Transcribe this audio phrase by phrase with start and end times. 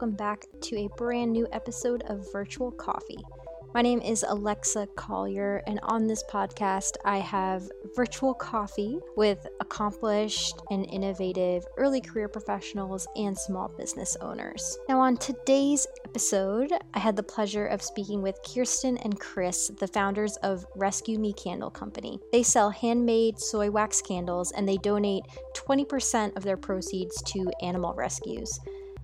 [0.00, 3.22] welcome back to a brand new episode of Virtual Coffee.
[3.74, 10.58] My name is Alexa Collier, and on this podcast, I have virtual coffee with accomplished
[10.70, 14.78] and innovative early career professionals and small business owners.
[14.88, 19.86] Now, on today's episode, I had the pleasure of speaking with Kirsten and Chris, the
[19.86, 22.18] founders of Rescue Me Candle Company.
[22.32, 27.92] They sell handmade soy wax candles and they donate 20% of their proceeds to animal
[27.92, 28.58] rescues.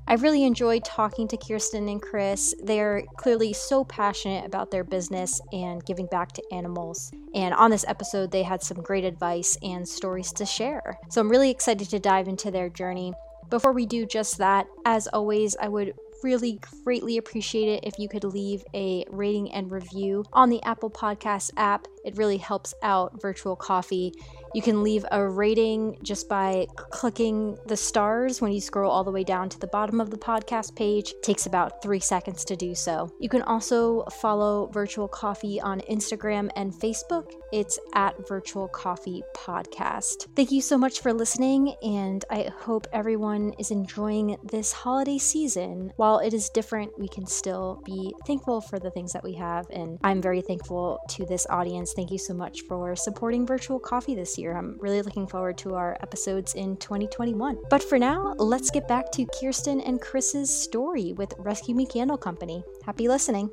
[0.09, 2.55] I really enjoyed talking to Kirsten and Chris.
[2.62, 7.10] They're clearly so passionate about their business and giving back to animals.
[7.34, 10.97] And on this episode, they had some great advice and stories to share.
[11.11, 13.14] So I'm really excited to dive into their journey.
[13.50, 18.09] Before we do just that, as always, I would really greatly appreciate it if you
[18.09, 21.86] could leave a rating and review on the Apple Podcast app.
[22.05, 24.12] It really helps out Virtual Coffee.
[24.56, 29.10] You can leave a rating just by clicking the stars when you scroll all the
[29.10, 31.10] way down to the bottom of the podcast page.
[31.10, 33.12] It takes about three seconds to do so.
[33.20, 37.32] You can also follow Virtual Coffee on Instagram and Facebook.
[37.52, 40.28] It's at Virtual Coffee Podcast.
[40.34, 45.92] Thank you so much for listening, and I hope everyone is enjoying this holiday season.
[45.96, 49.66] While it is different, we can still be thankful for the things that we have,
[49.68, 51.92] and I'm very thankful to this audience.
[51.92, 54.45] Thank you so much for supporting Virtual Coffee this year.
[54.55, 57.56] I'm really looking forward to our episodes in 2021.
[57.70, 62.19] But for now, let's get back to Kirsten and Chris's story with Rescue Me Candle
[62.19, 62.62] Company.
[62.84, 63.50] Happy listening.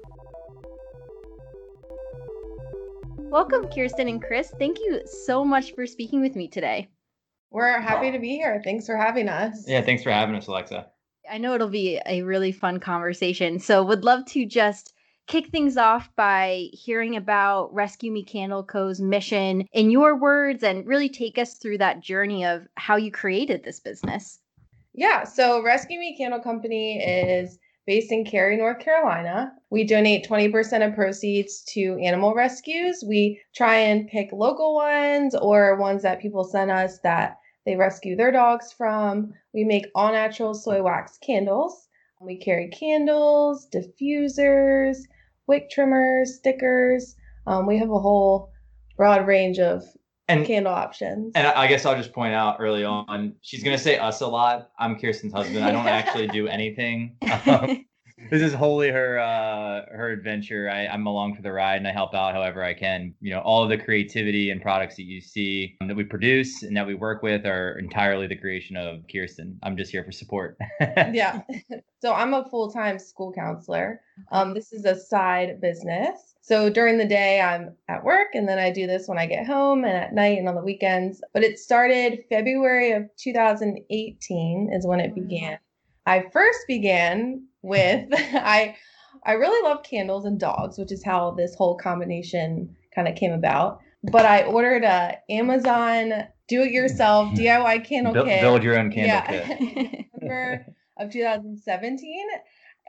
[3.18, 4.54] Welcome, Kirsten and Chris.
[4.60, 6.90] Thank you so much for speaking with me today.
[7.50, 8.62] We're happy to be here.
[8.64, 9.66] Thanks for having us.
[9.68, 10.88] Yeah, thanks for having us, Alexa.
[11.32, 13.60] I know it'll be a really fun conversation.
[13.60, 14.93] So, would love to just
[15.28, 20.86] kick things off by hearing about Rescue Me Candle Co.'s mission in your words and
[20.86, 24.40] really take us through that journey of how you created this business.
[24.94, 29.52] Yeah, so Rescue Me Candle Company is based in Cary, North Carolina.
[29.70, 33.04] We donate 20% of proceeds to animal rescues.
[33.06, 38.16] We try and pick local ones or ones that people send us that they rescue
[38.16, 39.34] their dogs from.
[39.54, 41.88] We make all natural soy wax candles.
[42.24, 44.98] We carry candles, diffusers,
[45.48, 47.16] wick trimmers, stickers.
[47.46, 48.52] Um, we have a whole
[48.96, 49.84] broad range of
[50.30, 51.34] and, candle options.
[51.36, 54.72] And I guess I'll just point out early on, she's gonna say us a lot.
[54.80, 55.66] I'm Kirsten's husband.
[55.66, 57.18] I don't actually do anything.
[57.46, 57.86] Um,
[58.30, 60.70] this is wholly her uh, her adventure.
[60.70, 63.14] I, I'm along for the ride and I help out however I can.
[63.22, 66.76] You know, all of the creativity and products that you see that we produce and
[66.76, 69.60] that we work with are entirely the creation of Kirsten.
[69.64, 70.58] I'm just here for support.
[70.82, 71.42] yeah.
[72.04, 74.02] So I'm a full time school counselor.
[74.34, 76.36] Um, this is a side business.
[76.42, 79.48] So during the day, I'm at work and then I do this when I get
[79.48, 81.22] home and at night and on the weekends.
[81.34, 85.58] But it started February of 2018 is when it began.
[86.06, 88.38] I first began with mm-hmm.
[88.40, 88.76] I
[89.26, 93.32] I really love candles and dogs, which is how this whole combination kind of came
[93.32, 93.80] about.
[94.12, 97.38] But I ordered a Amazon do-it-yourself mm-hmm.
[97.38, 98.42] DIY candle build, kit.
[98.42, 99.58] Build your own candle yeah.
[99.58, 100.06] kit.
[100.98, 102.28] of 2017.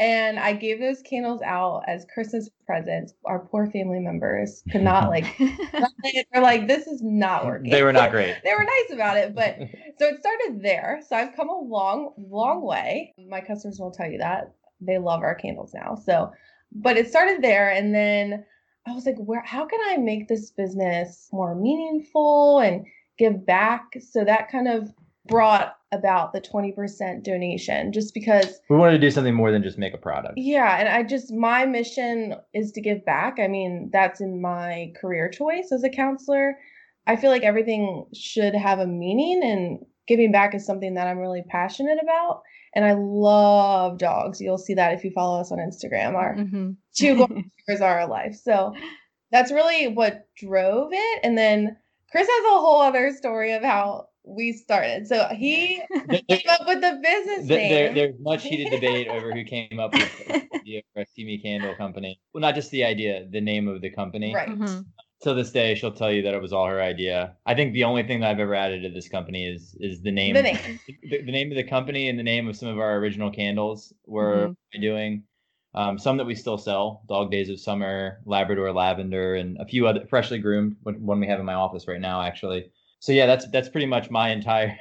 [0.00, 3.14] And I gave those candles out as Christmas presents.
[3.24, 7.70] Our poor family members could not like they're like, this is not working.
[7.70, 8.36] They were not great.
[8.42, 9.36] they were nice about it.
[9.36, 9.56] But
[9.98, 11.00] so it started there.
[11.08, 13.14] So I've come a long, long way.
[13.28, 14.52] My customers will tell you that
[14.86, 15.94] they love our candles now.
[15.94, 16.32] So,
[16.72, 18.44] but it started there, and then
[18.86, 19.42] I was like, where?
[19.42, 22.84] How can I make this business more meaningful and
[23.18, 23.96] give back?
[24.00, 24.92] So that kind of
[25.26, 29.78] brought about the 20% donation just because we wanted to do something more than just
[29.78, 30.34] make a product.
[30.36, 33.38] Yeah, and I just my mission is to give back.
[33.38, 36.58] I mean, that's in my career choice as a counselor.
[37.06, 41.18] I feel like everything should have a meaning and giving back is something that I'm
[41.18, 42.42] really passionate about
[42.74, 44.40] and I love dogs.
[44.40, 46.14] You'll see that if you follow us on Instagram.
[46.14, 46.70] Our mm-hmm.
[46.94, 48.34] two golden are our life.
[48.34, 48.74] So
[49.30, 51.20] that's really what drove it.
[51.22, 51.76] And then
[52.10, 55.06] Chris has a whole other story of how we started.
[55.06, 55.82] So he
[56.28, 57.70] came up with the business name.
[57.70, 61.74] There, there's much heated debate over who came up with the idea for a Candle
[61.76, 62.20] Company.
[62.32, 64.34] Well, not just the idea, the name of the company.
[64.34, 64.48] Right.
[64.48, 64.80] Mm-hmm
[65.24, 67.34] to this day she'll tell you that it was all her idea.
[67.46, 70.12] I think the only thing that i've ever added to this company is is the
[70.12, 70.34] name.
[70.34, 72.96] The name, the, the name of the company and the name of some of our
[72.96, 74.80] original candles we're mm-hmm.
[74.80, 75.24] doing
[75.74, 79.88] um, some that we still sell dog days of summer labrador lavender and a few
[79.88, 82.70] other freshly groomed one we have in my office right now actually.
[83.00, 84.78] So yeah that's that's pretty much my entire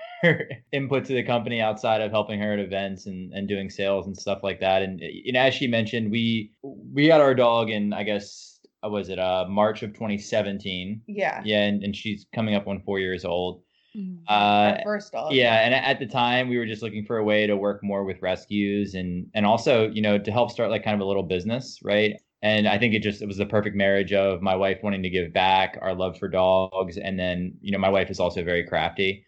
[0.72, 4.16] input to the company outside of helping her at events and, and doing sales and
[4.16, 4.82] stuff like that.
[4.82, 8.53] And know as she mentioned we we got our dog in i guess
[8.90, 11.02] was it uh March of 2017?
[11.08, 11.42] Yeah.
[11.46, 13.64] Yeah, and, and she's coming up on four years old.
[13.96, 14.24] Mm-hmm.
[14.28, 15.34] Uh, first dog.
[15.34, 18.04] Yeah, and at the time we were just looking for a way to work more
[18.04, 21.24] with rescues and and also you know to help start like kind of a little
[21.24, 22.16] business, right?
[22.42, 25.10] And I think it just it was the perfect marriage of my wife wanting to
[25.10, 28.66] give back, our love for dogs, and then you know my wife is also very
[28.66, 29.26] crafty.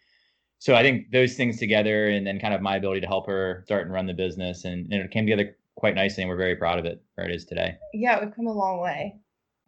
[0.58, 3.62] So I think those things together, and then kind of my ability to help her
[3.66, 6.56] start and run the business, and, and it came together quite nicely, and we're very
[6.56, 7.76] proud of it where it is today.
[7.92, 9.14] Yeah, we've come a long way.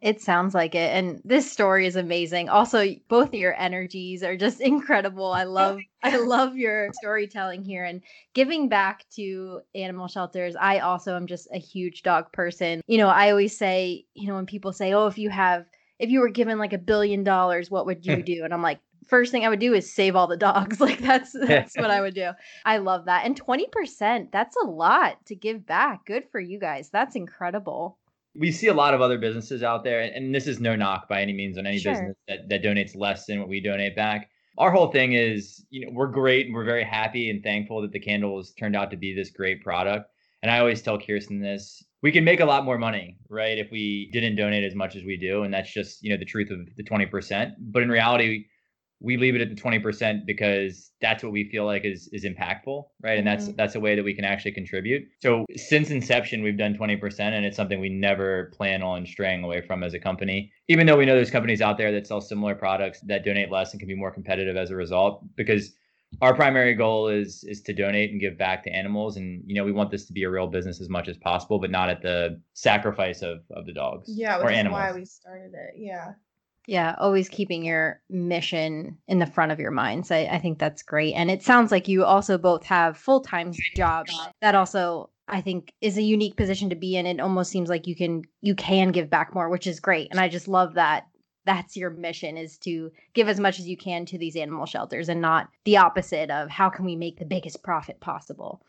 [0.01, 0.95] It sounds like it.
[0.95, 2.47] And this story is amazing.
[2.47, 5.31] Also, both your energies are just incredible.
[5.31, 8.01] I love I love your storytelling here and
[8.33, 10.55] giving back to animal shelters.
[10.55, 12.81] I also am just a huge dog person.
[12.87, 15.65] You know, I always say, you know, when people say, "Oh, if you have
[15.99, 18.79] if you were given like a billion dollars, what would you do?" And I'm like,
[19.05, 20.79] first thing I would do is save all the dogs.
[20.79, 22.31] Like that's that's what I would do.
[22.63, 23.25] I love that.
[23.25, 26.05] And 20%, that's a lot to give back.
[26.05, 26.89] Good for you guys.
[26.89, 27.97] That's incredible
[28.35, 31.21] we see a lot of other businesses out there, and this is no knock by
[31.21, 31.93] any means on any sure.
[31.93, 34.29] business that, that donates less than what we donate back.
[34.57, 37.91] Our whole thing is, you know, we're great and we're very happy and thankful that
[37.91, 40.09] the candles turned out to be this great product.
[40.41, 43.71] And I always tell Kirsten this we can make a lot more money, right, if
[43.71, 45.43] we didn't donate as much as we do.
[45.43, 47.53] And that's just, you know, the truth of the 20%.
[47.59, 48.45] But in reality,
[49.01, 52.83] we leave it at the 20% because that's what we feel like is is impactful
[53.01, 53.17] right?
[53.17, 53.55] And that's mm-hmm.
[53.55, 55.07] that's a way that we can actually contribute.
[55.21, 59.61] So since inception we've done 20% and it's something we never plan on straying away
[59.61, 60.51] from as a company.
[60.67, 63.71] Even though we know there's companies out there that sell similar products that donate less
[63.71, 65.73] and can be more competitive as a result because
[66.21, 69.15] our primary goal is is to donate and give back to animals.
[69.15, 71.59] And you know we want this to be a real business as much as possible
[71.59, 74.79] but not at the sacrifice of of the dogs yeah which or is animals.
[74.79, 75.75] why we started it.
[75.77, 76.13] Yeah
[76.69, 80.11] yeah, always keeping your mission in the front of your minds.
[80.11, 81.13] I, I think that's great.
[81.13, 84.13] And it sounds like you also both have full time jobs.
[84.41, 87.07] That also I think is a unique position to be in.
[87.07, 90.09] It almost seems like you can you can give back more, which is great.
[90.11, 91.07] And I just love that
[91.43, 95.09] that's your mission is to give as much as you can to these animal shelters
[95.09, 98.61] and not the opposite of how can we make the biggest profit possible.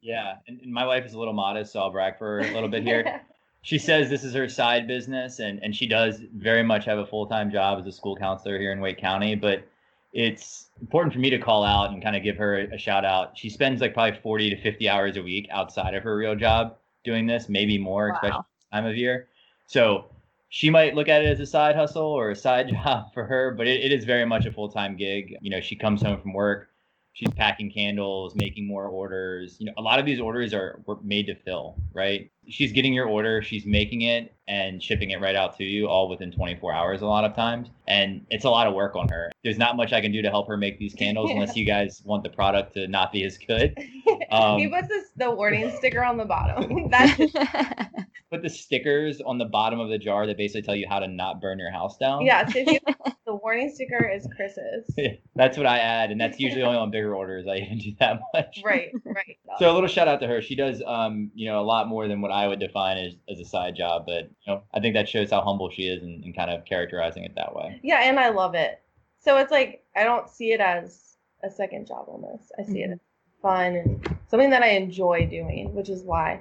[0.00, 2.68] Yeah, and, and my wife is a little modest, so I'll brag for a little
[2.68, 3.22] bit here.
[3.62, 7.06] she says this is her side business and, and she does very much have a
[7.06, 9.66] full-time job as a school counselor here in Wake County, but
[10.12, 13.04] it's important for me to call out and kind of give her a, a shout
[13.04, 13.36] out.
[13.36, 16.76] She spends like probably 40 to 50 hours a week outside of her real job
[17.04, 18.14] doing this, maybe more, wow.
[18.14, 19.28] especially time of year.
[19.66, 20.06] So
[20.48, 23.54] she might look at it as a side hustle or a side job for her,
[23.56, 25.36] but it, it is very much a full-time gig.
[25.40, 26.68] You know, she comes home from work,
[27.12, 29.56] she's packing candles, making more orders.
[29.58, 32.30] You know, a lot of these orders are made to fill, right?
[32.48, 36.08] She's getting your order, she's making it and shipping it right out to you all
[36.08, 37.68] within 24 hours a lot of times.
[37.86, 39.30] And it's a lot of work on her.
[39.44, 42.02] There's not much I can do to help her make these candles unless you guys
[42.04, 43.78] want the product to not be as good.
[44.30, 46.90] Um, he puts this, the warning sticker on the bottom.
[48.30, 51.08] Put the stickers on the bottom of the jar that basically tell you how to
[51.08, 52.26] not burn your house down.
[52.26, 52.78] Yeah, so you,
[53.24, 54.86] the warning sticker is Chris's.
[55.34, 57.46] that's what I add, and that's usually only on bigger orders.
[57.46, 58.60] I even do that much.
[58.62, 59.38] Right, right.
[59.58, 60.42] So a little shout out to her.
[60.42, 63.40] She does, um, you know, a lot more than what I would define as, as
[63.40, 66.22] a side job, but you know, I think that shows how humble she is and,
[66.22, 67.80] and kind of characterizing it that way.
[67.82, 68.80] Yeah, and I love it.
[69.18, 72.52] So it's like I don't see it as a second job almost.
[72.58, 72.92] I see mm-hmm.
[72.92, 73.00] it as
[73.42, 76.40] fun and something that I enjoy doing, which is why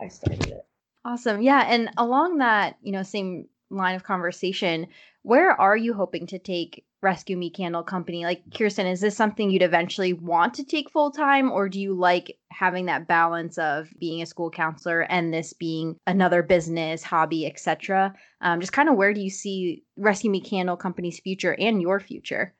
[0.00, 0.66] I started it.
[1.04, 1.40] Awesome.
[1.40, 1.64] Yeah.
[1.66, 4.88] And along that, you know, same line of conversation,
[5.22, 8.24] where are you hoping to take Rescue Me Candle Company?
[8.24, 11.94] Like, Kirsten, is this something you'd eventually want to take full time, or do you
[11.94, 17.46] like having that balance of being a school counselor and this being another business, hobby,
[17.46, 18.14] etc.?
[18.40, 22.00] Um, just kind of where do you see Rescue Me Candle Company's future and your
[22.00, 22.54] future?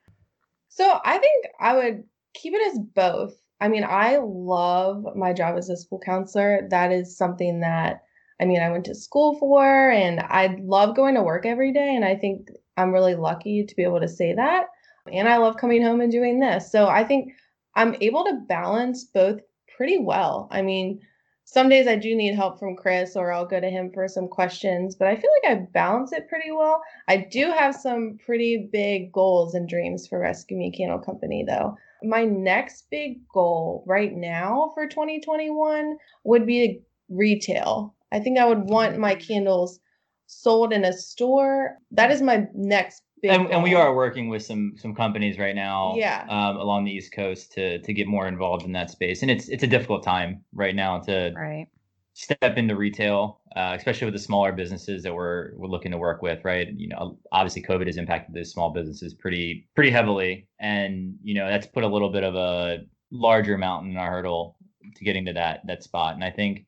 [0.68, 3.34] So, I think I would keep it as both.
[3.60, 6.66] I mean, I love my job as a school counselor.
[6.70, 8.02] That is something that
[8.40, 11.94] I mean, I went to school for, and I love going to work every day.
[11.94, 14.66] And I think I'm really lucky to be able to say that.
[15.12, 16.70] And I love coming home and doing this.
[16.70, 17.32] So I think
[17.74, 19.40] I'm able to balance both
[19.76, 20.48] pretty well.
[20.50, 21.00] I mean,
[21.44, 24.28] some days I do need help from Chris, or I'll go to him for some
[24.28, 26.80] questions, but I feel like I balance it pretty well.
[27.08, 31.76] I do have some pretty big goals and dreams for Rescue Me Candle Company, though.
[32.04, 37.94] My next big goal right now for 2021 would be retail.
[38.12, 39.80] I think I would want my candles
[40.26, 41.76] sold in a store.
[41.90, 43.30] That is my next big.
[43.32, 45.94] And, and we are working with some some companies right now.
[45.96, 46.24] Yeah.
[46.28, 49.48] Um, along the East Coast to to get more involved in that space, and it's
[49.48, 51.66] it's a difficult time right now to right.
[52.14, 56.22] step into retail, uh, especially with the smaller businesses that we're we're looking to work
[56.22, 56.44] with.
[56.44, 56.68] Right.
[56.74, 61.48] You know, obviously COVID has impacted those small businesses pretty pretty heavily, and you know
[61.48, 62.78] that's put a little bit of a
[63.10, 64.56] larger mountain in our hurdle
[64.96, 66.14] to getting to that that spot.
[66.14, 66.66] And I think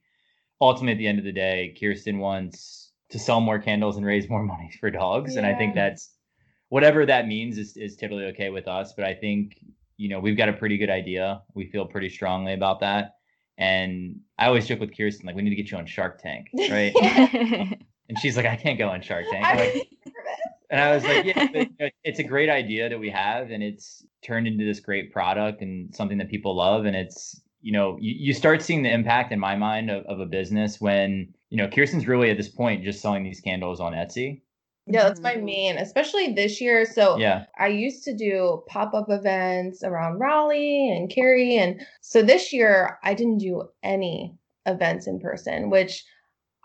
[0.62, 4.30] ultimately at the end of the day, Kirsten wants to sell more candles and raise
[4.30, 5.34] more money for dogs.
[5.34, 5.40] Yeah.
[5.40, 6.14] And I think that's
[6.68, 8.94] whatever that means is, is totally okay with us.
[8.96, 9.58] But I think,
[9.96, 11.42] you know, we've got a pretty good idea.
[11.54, 13.16] We feel pretty strongly about that.
[13.58, 16.48] And I always joke with Kirsten, like, we need to get you on Shark Tank,
[16.70, 16.94] right?
[18.08, 19.44] and she's like, I can't go on Shark Tank.
[19.44, 19.88] Like,
[20.70, 23.50] and I was like, yeah, but, you know, it's a great idea that we have,
[23.50, 26.86] and it's turned into this great product and something that people love.
[26.86, 30.20] And it's, you know, you, you start seeing the impact in my mind of, of
[30.20, 33.92] a business when, you know, Kirsten's really at this point just selling these candles on
[33.92, 34.42] Etsy.
[34.86, 35.44] Yeah, that's my mm-hmm.
[35.44, 36.84] main, especially this year.
[36.84, 37.44] So Yeah.
[37.56, 41.56] I used to do pop-up events around Raleigh and Cary.
[41.56, 44.34] And so this year I didn't do any
[44.66, 46.04] events in person, which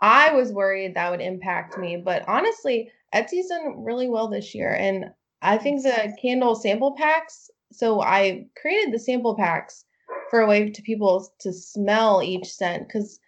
[0.00, 1.96] I was worried that would impact me.
[1.96, 4.74] But honestly, Etsy's done really well this year.
[4.74, 5.06] And
[5.42, 9.84] I think the candle sample packs, so I created the sample packs
[10.30, 13.18] for a way to people to smell each scent because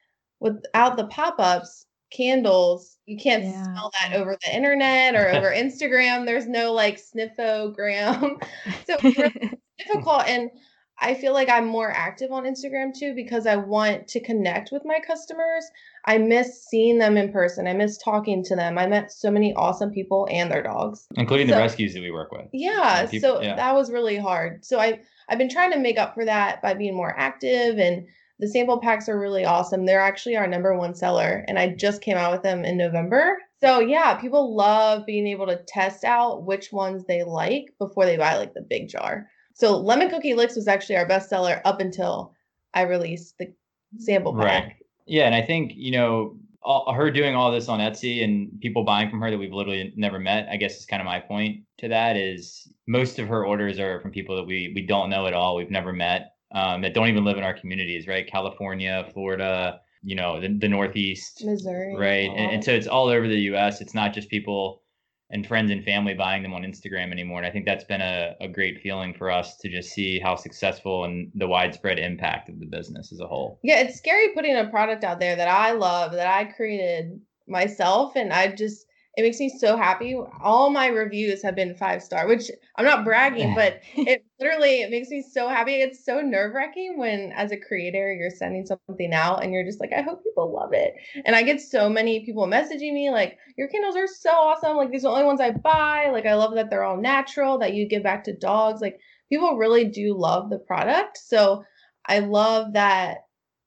[0.40, 3.62] without the pop-ups, candles, you can't Yeah.
[3.64, 6.26] smell that over the internet or over Instagram.
[6.26, 8.42] There's no like sniffogram.
[8.86, 9.32] so it's really
[9.78, 10.26] difficult.
[10.26, 10.50] And
[10.98, 14.82] I feel like I'm more active on Instagram too because I want to connect with
[14.84, 15.64] my customers.
[16.06, 17.66] I miss seeing them in person.
[17.66, 18.78] I miss talking to them.
[18.78, 21.06] I met so many awesome people and their dogs.
[21.16, 22.46] Including the rescues that we work with.
[22.52, 23.56] Yeah, Yeah, people- so yeah.
[23.56, 24.64] that was really hard.
[24.64, 28.06] So I I've been trying to make up for that by being more active and
[28.40, 29.84] the sample packs are really awesome.
[29.84, 33.36] They're actually our number one seller and I just came out with them in November.
[33.60, 38.16] So yeah, people love being able to test out which ones they like before they
[38.16, 39.28] buy like the big jar.
[39.52, 42.32] So lemon cookie licks was actually our best seller up until
[42.72, 43.52] I released the
[43.98, 44.64] sample pack.
[44.64, 44.72] Right.
[45.10, 48.84] Yeah, and I think you know all, her doing all this on Etsy and people
[48.84, 50.48] buying from her that we've literally never met.
[50.48, 52.16] I guess is kind of my point to that.
[52.16, 55.56] Is most of her orders are from people that we we don't know at all.
[55.56, 56.34] We've never met.
[56.52, 58.26] Um, that don't even live in our communities, right?
[58.26, 61.96] California, Florida, you know, the, the Northeast, Missouri.
[61.96, 62.30] right?
[62.30, 63.80] And, and so it's all over the U.S.
[63.80, 64.82] It's not just people
[65.30, 67.38] and friends and family buying them on Instagram anymore.
[67.38, 70.34] And I think that's been a, a great feeling for us to just see how
[70.34, 73.58] successful and the widespread impact of the business as a whole.
[73.62, 78.16] Yeah, it's scary putting a product out there that I love, that I created myself,
[78.16, 78.86] and I just
[79.16, 80.16] it makes me so happy.
[80.40, 84.90] All my reviews have been five star, which I'm not bragging, but it literally it
[84.90, 85.74] makes me so happy.
[85.74, 89.80] It's so nerve wracking when, as a creator, you're sending something out and you're just
[89.80, 90.94] like, I hope people love it.
[91.26, 94.76] And I get so many people messaging me like, your candles are so awesome.
[94.76, 96.10] Like these are the only ones I buy.
[96.12, 97.58] Like I love that they're all natural.
[97.58, 98.80] That you give back to dogs.
[98.80, 101.18] Like people really do love the product.
[101.18, 101.64] So
[102.06, 103.18] I love that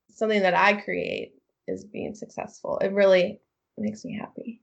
[0.09, 1.33] something that I create
[1.67, 2.79] is being successful.
[2.79, 3.41] It really
[3.77, 4.62] makes me happy.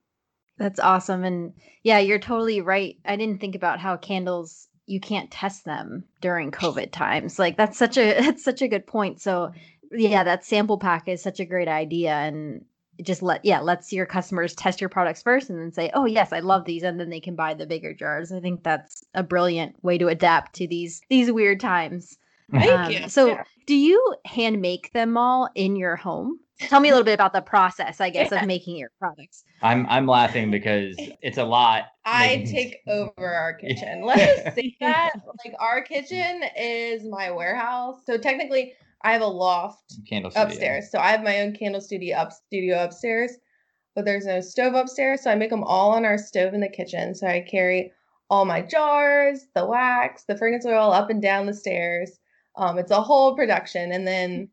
[0.61, 1.25] That's awesome.
[1.25, 2.99] And yeah, you're totally right.
[3.07, 7.39] I didn't think about how candles you can't test them during COVID times.
[7.39, 9.23] Like that's such a that's such a good point.
[9.23, 9.53] So
[9.91, 12.67] yeah, that sample pack is such a great idea and
[13.01, 16.31] just let yeah, let's your customers test your products first and then say, "Oh, yes,
[16.31, 18.31] I love these." And then they can buy the bigger jars.
[18.31, 22.19] I think that's a brilliant way to adapt to these these weird times.
[22.53, 23.09] Thank Um, you.
[23.09, 23.45] So, Yeah.
[23.67, 26.39] do you hand make them all in your home?
[26.61, 28.41] Tell me a little bit about the process, I guess, Yeah.
[28.43, 29.45] of making your products.
[29.63, 31.85] I'm I'm laughing because it's a lot.
[32.05, 34.03] I making- take over our kitchen.
[34.03, 35.13] Let's just say that.
[35.45, 38.03] Like our kitchen is my warehouse.
[38.05, 40.47] So technically I have a loft candle studio.
[40.47, 40.91] upstairs.
[40.91, 43.33] So I have my own candle studio up studio upstairs,
[43.95, 45.23] but there's no stove upstairs.
[45.23, 47.15] So I make them all on our stove in the kitchen.
[47.15, 47.93] So I carry
[48.29, 52.20] all my jars, the wax, the fragrance oil up and down the stairs.
[52.57, 53.93] Um, it's a whole production.
[53.93, 54.49] And then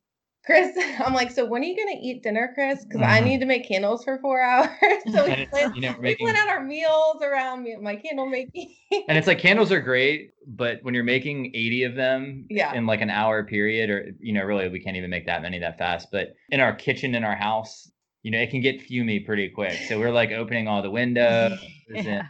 [0.45, 2.85] Chris, I'm like, so when are you gonna eat dinner, Chris?
[2.85, 3.25] Because I Mhm.
[3.25, 4.69] need to make candles for four hours.
[5.11, 8.73] so we plan, you know, we plan out our meals around me, my candle making.
[9.09, 12.73] and it's like candles are great, but when you're making 80 of them Yeah.
[12.73, 15.59] in like an hour period, or you know, really we can't even make that many
[15.59, 16.09] that fast.
[16.11, 17.91] But in our kitchen in our house,
[18.23, 19.73] you know, it can get fumy pretty quick.
[19.87, 21.59] So we're like opening all the windows,
[21.93, 22.23] and, Yeah.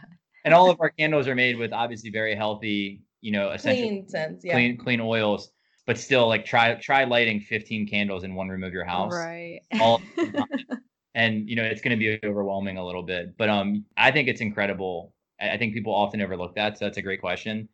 [0.44, 4.08] and all of our candles are made with obviously very healthy, you know, essential Clean
[4.08, 4.54] scents, yeah.
[4.54, 5.52] clean clean oils.
[5.88, 9.12] But still, like try try lighting 15 candles in one room of your house.
[9.12, 9.62] Right.
[9.80, 10.00] all
[11.14, 14.28] and you know it's going to be overwhelming a little bit but um i think
[14.28, 17.68] it's incredible i I think people often overlook that so that's a great question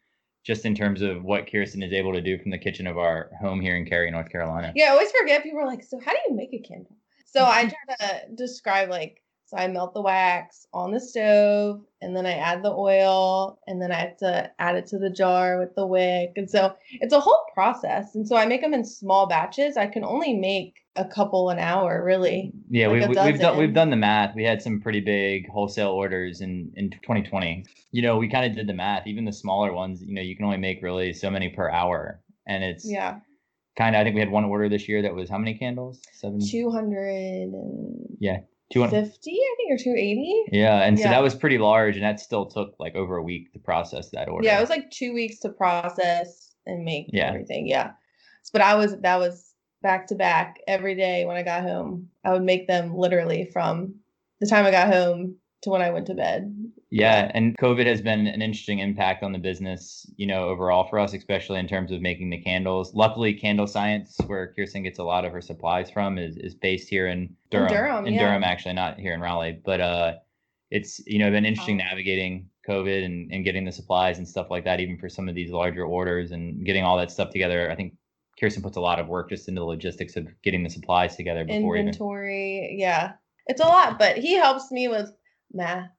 [0.45, 3.31] just in terms of what kirsten is able to do from the kitchen of our
[3.41, 5.43] home here in cary north carolina Yeah, I always forget.
[5.43, 6.97] People are like, so how do you make a candle?
[7.27, 9.23] So I try to describe like,
[9.55, 13.81] so I melt the wax on the stove, and then I add the oil, and
[13.81, 17.13] then I have to add it to the jar with the wick, and so it's
[17.15, 18.15] a whole process.
[18.15, 19.77] And so I make them in small batches.
[19.77, 22.53] I can only make a couple an hour, really.
[22.71, 25.91] yeah Like we, we've done we've done the math we had some pretty big wholesale
[25.91, 29.73] orders in in 2020 you know we kind of did the math even the smaller
[29.73, 33.19] ones you know you can only make really so many per hour and it's Yeah,
[33.77, 36.01] kind of i think we had one order this year that was how many candles
[36.13, 38.39] seven two hundred and Yeah.
[38.71, 40.45] 250, I think, or 280.
[40.53, 43.53] Yeah, and so that was pretty large, and that still took like over a week
[43.53, 44.47] to process that order.
[44.47, 47.29] Yeah, it was like two weeks to process and make Yeah.
[47.29, 47.67] everything.
[47.67, 47.93] Yeah.
[48.53, 49.53] But I was that was
[49.83, 52.09] back to back every day when I got home.
[52.25, 53.97] I would make them literally from
[54.41, 56.55] the time I got home to when I went to bed.
[56.91, 60.99] Yeah, and COVID has been an interesting impact on the business, you know, overall for
[60.99, 62.95] us, especially in terms of making the candles.
[62.95, 66.89] Luckily, Candle Science, where Kirsten gets a lot of her supplies from, is, is based
[66.89, 67.67] here in Durham.
[67.67, 68.21] In Durham, in yeah.
[68.21, 69.61] Durham, actually, not here in Raleigh.
[69.65, 70.15] But uh,
[70.71, 71.85] it's you know been interesting Oh.
[71.85, 75.35] navigating COVID and, and getting the supplies and stuff like that, even for some of
[75.35, 77.71] these larger orders and getting all that stuff together.
[77.71, 77.95] I think
[78.39, 81.45] Kirsten puts a lot of work just into the logistics of getting the supplies together
[81.45, 81.89] before even.
[81.89, 82.77] Inventory.
[82.79, 83.13] Yeah.
[83.47, 85.13] It's a lot, but he helps me with
[85.55, 85.91] math.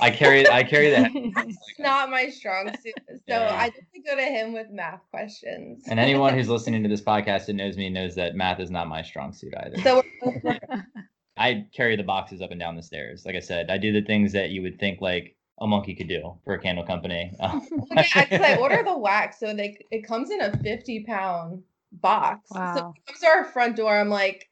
[0.00, 1.10] I carry I carry that.
[1.14, 2.94] It's not my strong suit.
[3.08, 3.54] So Yeah.
[3.60, 5.84] I just go to him with math questions.
[5.88, 8.88] And anyone who's listening to this podcast and knows me knows that math is not
[8.88, 9.76] my strong suit either.
[9.82, 10.02] so
[11.36, 13.24] I carry the boxes up and down the stairs.
[13.24, 16.08] Like I said, I do the things that you would think like a monkey could
[16.08, 17.32] do for a candle company.
[17.38, 17.64] Well,
[17.94, 21.62] yeah, because I order the wax, so they it comes in a fifty pound
[21.92, 22.48] box.
[22.50, 22.94] So Wow.
[22.96, 23.96] it comes to our front door.
[23.98, 24.48] I'm like,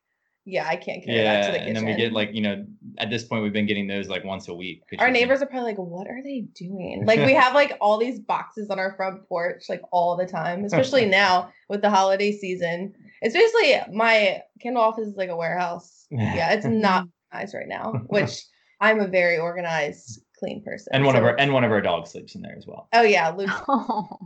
[0.48, 1.68] yeah, I can't carry that yeah, to the kitchen.
[1.68, 2.64] and then we get like you know
[2.98, 4.80] at this point we've been getting those like once a week.
[4.98, 7.04] our is- neighbors are probably like, what are they doing?
[7.04, 10.64] Like we have like all these boxes on our front porch like all the time,
[10.70, 12.94] especially now with the holiday season.
[13.22, 16.06] It's basically my candle office is like a warehouse.
[16.10, 18.44] Yeah, it's not organized right now, which
[18.80, 20.90] I'm a very organized, clean person.
[20.92, 22.88] and one of our and one of our dogs sleeps in there as well.
[22.92, 23.50] Oh yeah, Luke.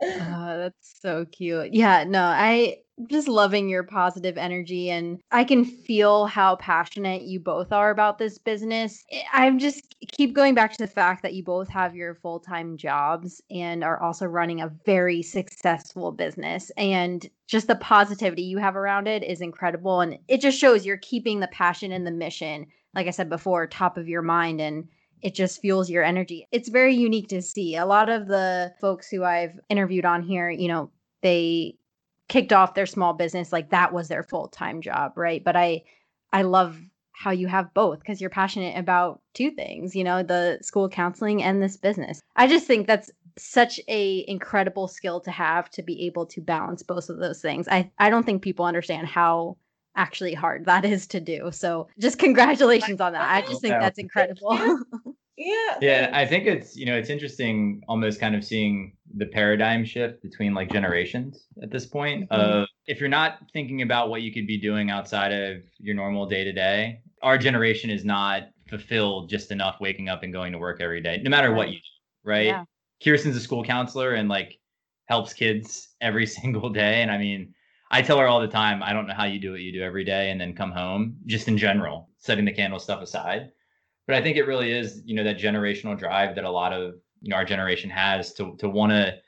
[0.00, 0.56] Oh, yeah.
[0.56, 1.74] that's so cute.
[1.74, 2.76] Yeah, no, I
[3.06, 8.18] just loving your positive energy and I can feel how passionate you both are about
[8.18, 9.04] this business.
[9.32, 13.40] I'm just keep going back to the fact that you both have your full-time jobs
[13.50, 19.06] and are also running a very successful business and just the positivity you have around
[19.06, 23.06] it is incredible and it just shows you're keeping the passion and the mission like
[23.06, 24.88] I said before top of your mind and
[25.22, 26.46] it just fuels your energy.
[26.52, 27.76] It's very unique to see.
[27.76, 30.90] A lot of the folks who I've interviewed on here, you know,
[31.22, 31.77] they
[32.28, 35.42] kicked off their small business like that was their full-time job, right?
[35.42, 35.82] But I
[36.32, 36.78] I love
[37.12, 41.42] how you have both because you're passionate about two things, you know, the school counseling
[41.42, 42.20] and this business.
[42.36, 46.82] I just think that's such a incredible skill to have to be able to balance
[46.82, 47.66] both of those things.
[47.68, 49.56] I I don't think people understand how
[49.96, 51.50] actually hard that is to do.
[51.52, 53.28] So just congratulations on that.
[53.30, 54.56] I just think that's incredible.
[55.38, 55.78] Yeah.
[55.80, 60.20] Yeah, I think it's you know it's interesting almost kind of seeing the paradigm shift
[60.20, 62.28] between like generations at this point.
[62.28, 62.36] Mhm.
[62.36, 66.26] Of if you're not thinking about what you could be doing outside of your normal
[66.26, 70.58] day to day, our generation is not fulfilled just enough waking up and going to
[70.58, 71.84] work every day, no matter what you do,
[72.24, 72.46] right?
[72.46, 72.64] Yeah.
[73.02, 74.58] Kirsten's a school counselor and like
[75.06, 77.54] helps kids every single day, and I mean.
[77.90, 79.80] I tell her all the time, I don't know how you do what you do
[79.80, 83.50] every day and then come home, just in general, setting the candle stuff aside
[84.08, 86.94] but I think it really is, you know, that generational drive that a lot of
[87.20, 89.18] you know our generation has to to want to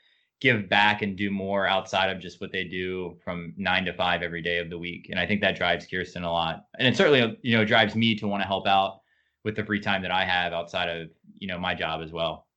[0.41, 4.23] give back and do more outside of just what they do from nine to five
[4.23, 5.07] every day of the week.
[5.11, 8.15] And I think that drives Kirsten a lot, and it certainly you know drives me
[8.15, 9.01] to want to help out
[9.43, 12.47] with the free time that I have outside of you know my job as well.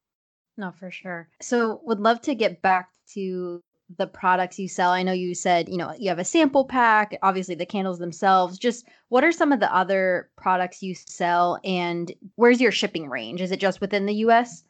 [0.56, 1.28] No, for sure.
[1.42, 3.62] So, would love to get back to
[3.98, 4.90] the products you sell.
[4.90, 8.58] I know you said, you know, you have a sample pack, obviously the candles themselves.
[8.58, 13.40] Just what are some of the other products you sell and where's your shipping range?
[13.40, 14.64] Is it just within the US?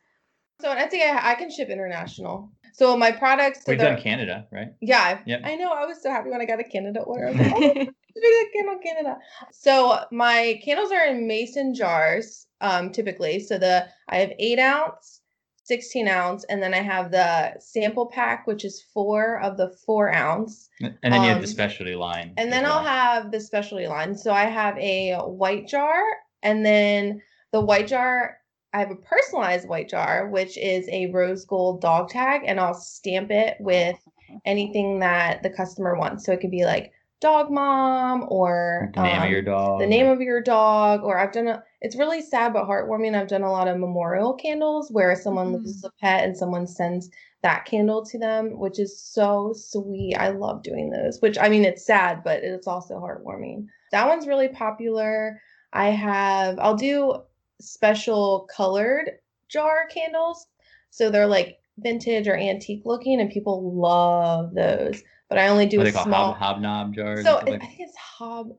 [0.61, 2.51] So on Etsy, I, I can ship international.
[2.73, 3.61] So my products.
[3.67, 4.69] We've they're- done Canada, right?
[4.81, 5.41] Yeah, I- Yep.
[5.45, 5.73] I know.
[5.73, 7.29] I was so happy when I got a Canada order.
[7.29, 7.77] I was like, oh, should
[8.17, 9.17] we get candle Canada?
[9.53, 13.39] So my candles are in mason jars, um, typically.
[13.41, 15.21] So the I have eight ounce,
[15.65, 20.13] sixteen ounce, and then I have the sample pack, which is four of the four
[20.15, 20.69] ounce.
[20.81, 22.35] And then you have the Um, specialty line.
[22.37, 24.15] And as then I'll have the specialty line.
[24.17, 26.01] So I have a white jar,
[26.43, 27.21] and then
[27.53, 28.39] the white jar,
[28.73, 32.75] I have a personalized white jar, which is a rose gold dog tag, and I'll
[32.75, 33.97] stamp it with
[34.45, 36.25] anything that the customer wants.
[36.25, 39.81] So it could be like dog mom or the name um, of your dog.
[39.81, 41.63] the name of your dog, or I've done a.
[41.85, 43.15] It's really sad but heartwarming.
[43.15, 45.57] I've done a lot of memorial candles where someone Mhm.
[45.57, 47.11] loses a pet and someone sends
[47.43, 50.15] that candle to them, which is so sweet.
[50.15, 51.21] I love doing those.
[51.21, 53.67] Which I mean, it's sad, but it's also heartwarming.
[53.93, 55.39] That one's really popular.
[55.75, 56.59] I have.
[56.59, 57.17] I'll do
[57.61, 59.19] special colored
[59.49, 60.47] jar candles,
[60.89, 65.03] so they're like vintage or antique looking, and people love those.
[65.29, 66.33] But I only do what a small.
[66.33, 67.25] hob, hobnob jars.
[67.27, 68.57] So it, like- I think it's hob.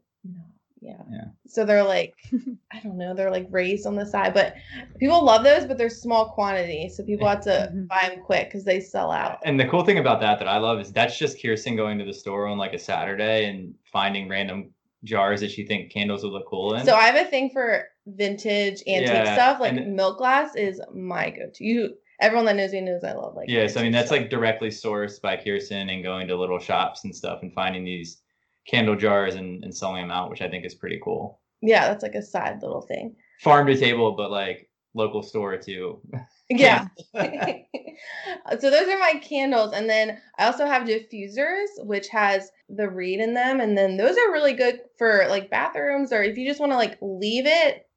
[0.85, 1.01] Yeah.
[1.11, 1.25] Yeah.
[1.47, 2.13] So they're like,
[2.71, 4.55] I don't know, they're like raised on the side, but
[4.99, 7.87] people love those, but they're small quantity, so people have to Mhm.
[7.87, 9.39] buy them quick because they sell out.
[9.43, 12.05] And the cool thing about that that I love is that's just Kirsten going to
[12.05, 14.71] the store on like a Saturday and finding random
[15.03, 16.85] jars that she think candles would look cool in.
[16.85, 19.59] So I have a thing for vintage antique Yeah, stuff.
[19.59, 21.63] Like and- milk glass is my go-to.
[21.63, 24.19] You everyone that knows me knows I love like yeah, so I mean that's stuff.
[24.21, 28.21] like directly sourced by Kirsten and going to little shops and stuff and finding these
[28.67, 31.39] candle jars and, and selling them out, which I think is pretty cool.
[31.61, 33.15] yeah, that's like a side little thing.
[33.41, 36.01] Farm to table, but like local store too.
[36.47, 36.85] Yeah.
[37.15, 43.19] so those are my candles and then I also have diffusers which has the reed
[43.19, 46.59] in them and then those are really good for like bathrooms or if you just
[46.59, 47.87] want to like leave it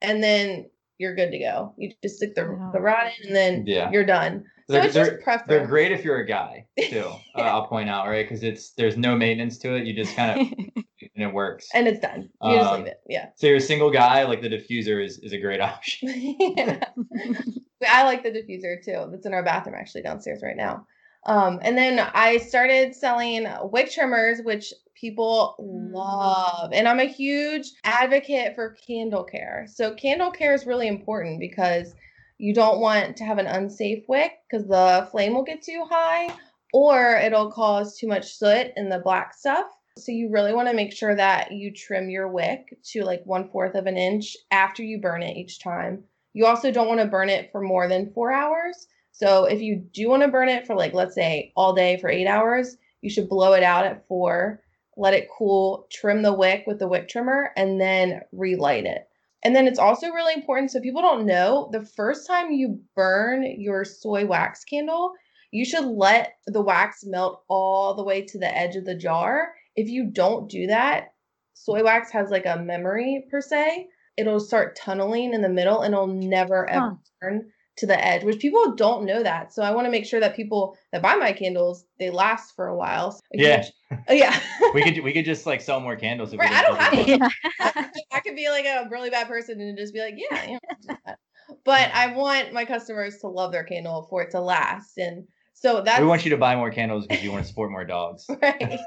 [0.00, 1.74] and then you're good to go.
[1.78, 2.70] You just stick the, Wow.
[2.72, 3.88] the rod in and then Yeah.
[3.92, 4.44] you're done.
[4.72, 5.48] So They're, it's just they're, preference.
[5.48, 7.10] they're great if you're a guy too.
[7.36, 8.24] uh, I'll point out, right?
[8.28, 9.86] Because it's there's no maintenance to it.
[9.86, 10.46] You just kind of
[11.14, 11.68] and it works.
[11.74, 12.30] and it's done.
[12.42, 13.00] You just Um, leave it.
[13.08, 13.26] Yeah.
[13.36, 16.08] so you're a single guy, like the diffuser is, is a great option.
[16.56, 16.84] yeah.
[17.88, 19.08] I like the diffuser too.
[19.10, 20.86] That's in our bathroom actually downstairs right now.
[21.26, 26.70] Um, and then I started selling wick trimmers, which people love.
[26.72, 29.66] And I'm a huge advocate for candle care.
[29.72, 31.94] So candle care is really important because
[32.42, 36.28] you don't want to have an unsafe wick because the flame will get too high
[36.72, 39.66] or it'll cause too much soot in the black stuff.
[39.96, 43.48] So you really want to make sure that you trim your wick to like one
[43.48, 46.02] fourth of an inch after you burn it each time.
[46.32, 48.88] You also don't want to burn it for more than four hours.
[49.12, 52.10] So if you do want to burn it for like let's say all day for
[52.10, 54.60] eight hours, you should blow it out at four,
[54.96, 59.08] let it cool, trim the wick with the wick trimmer, and then relight it.
[59.44, 63.44] And then it's also really important so people don't know the first time you burn
[63.60, 65.12] your soy wax candle,
[65.50, 69.54] you should let the wax melt all the way to the edge of the jar.
[69.76, 71.12] If you don't do that,
[71.54, 73.88] soy wax has like a memory per se.
[74.16, 76.94] It'll start tunneling in the middle and it'll never ever Huh.
[77.22, 79.52] turn to the edge, which people don't know that.
[79.52, 82.66] So I want to make sure that people that buy my candles, they last for
[82.66, 83.12] a while.
[83.12, 83.62] So a Yeah.
[83.62, 83.72] huge-
[84.08, 84.38] Oh, yeah.
[84.74, 86.32] we could we could just like sell more candles.
[86.32, 87.30] If Right, didn't I don't have to.
[87.60, 87.84] yeah.
[88.12, 90.58] I could be like a really bad person and just be like, yeah, you
[90.88, 91.14] know,
[91.64, 94.96] but I want my customers to love their candle for it to last.
[94.98, 97.70] And so that's We want you to buy more candles because you want to support
[97.70, 98.78] more dogs, right.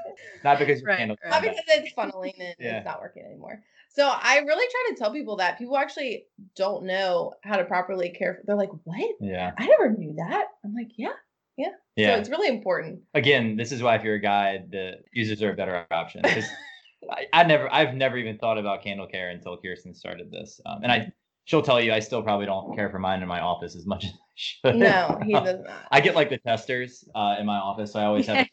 [0.44, 1.18] not because your Right, candles.
[1.24, 1.30] right.
[1.30, 2.78] Not because it's funneling and Yeah.
[2.78, 3.60] it's not working anymore.
[3.96, 8.10] So I really try to tell people that people actually don't know how to properly
[8.10, 8.34] care.
[8.34, 9.16] For, they're like, what?
[9.20, 10.48] Yeah, I never knew that.
[10.62, 11.08] I'm like, yeah.
[11.58, 12.14] So yeah.
[12.14, 13.00] So it's really important.
[13.14, 16.20] Again, this is why if you're a guy, the users are a better option.
[17.10, 20.80] I, I never, I've never even thought about candle care until Kirsten started this, um,
[20.82, 21.12] and I,
[21.44, 24.04] she'll tell you, I still probably don't care for mine in my office as much
[24.04, 24.76] as I should.
[24.76, 25.86] No, he does not.
[25.90, 28.46] I get like the testers uh, in my office, so I always have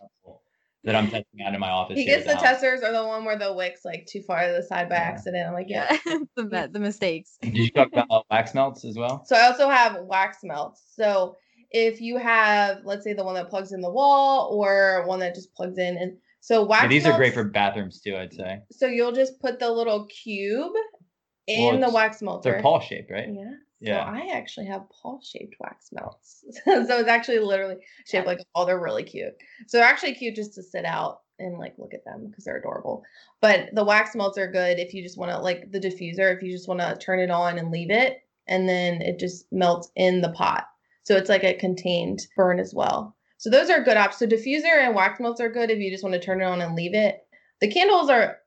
[0.83, 1.97] that I'm testing out in my office.
[1.97, 2.43] He here gets the house.
[2.43, 5.01] testers or the one where the wick's like too far to the side by Yeah.
[5.01, 5.47] accident.
[5.47, 5.97] I'm like, yeah.
[6.05, 7.37] yeah, the, the mistakes.
[7.41, 9.23] Did you talk about wax melts as well?
[9.25, 10.83] So I also have wax melts.
[10.95, 11.37] So
[11.71, 15.35] if you have, let's say, the one that plugs in the wall or one that
[15.35, 16.83] just plugs in, and so wax.
[16.83, 18.15] Yeah, these are great for bathrooms too.
[18.17, 20.73] I'd say So you'll just put the little cube
[21.47, 22.51] in Well, the wax melter.
[22.51, 23.29] they're paw shaped, right?
[23.31, 23.51] Yeah.
[23.83, 24.05] Yeah.
[24.05, 26.45] So I actually have paw shaped wax melts.
[26.65, 29.33] so it's actually literally shaped like oh, they're really cute.
[29.67, 32.57] So they're actually cute just to sit out and like look at them because they're
[32.59, 33.03] adorable.
[33.41, 36.41] But the wax melts are good if you just want to like the diffuser, if
[36.41, 39.91] you just want to turn it on and leave it, and then it just melts
[39.97, 40.65] in the pot.
[41.03, 43.17] So it's like a contained burn as well.
[43.37, 44.19] So those are good options.
[44.19, 46.61] So diffuser and wax melts are good if you just want to turn it on
[46.61, 47.27] and leave it.
[47.59, 48.37] The candles are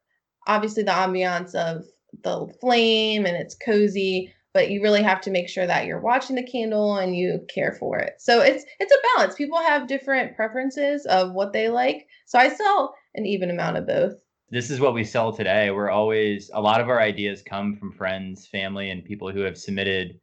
[0.46, 1.84] obviously the ambiance of
[2.22, 6.34] the flame and it's cozy, but you really have to make sure that you're watching
[6.34, 8.14] the candle and you care for it.
[8.18, 9.34] So it's it's a balance.
[9.34, 12.08] People have different preferences of what they like.
[12.24, 14.14] So I sell an even amount of both.
[14.48, 15.70] This is what we sell today.
[15.70, 19.58] We're always a lot of our ideas come from friends, family, and people who have
[19.58, 20.18] submitted,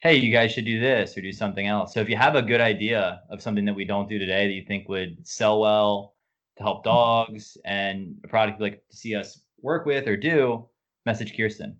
[0.00, 2.42] "Hey, you guys should do this or do something else." So if you have a
[2.42, 6.16] good idea of something that we don't do today that you think would sell well
[6.58, 10.68] to help dogs and a product you'd like to see us work with or do,
[11.06, 11.78] message Kirsten.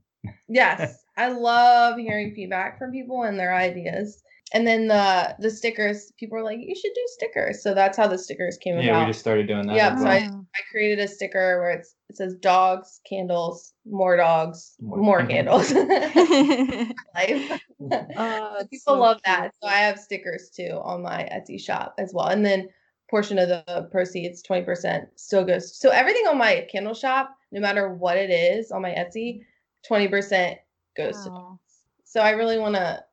[0.48, 4.22] Yes, I love hearing feedback from people and their ideas.
[4.52, 7.62] And then the the stickers, people are like, you should do stickers.
[7.62, 8.92] So that's how the stickers came Yeah, about.
[8.92, 9.76] Yeah, we just started doing that.
[9.76, 10.12] Yeah, so well.
[10.12, 15.24] I- I created a sticker where it's it says dogs, candles, more dogs, More more,
[15.24, 15.72] candles.
[15.72, 16.92] candles.
[17.14, 17.60] Life.
[18.16, 19.52] Oh, People so love that.
[19.62, 22.26] So I have stickers too on my Etsy shop as well.
[22.26, 22.68] And then
[23.08, 25.78] portion of the proceeds, 20% still goes.
[25.78, 29.40] So everything on my candle shop, no matter what it is on my Etsy,
[29.88, 30.56] 20%
[30.96, 31.58] goes to Wow.
[32.04, 33.04] so I really want to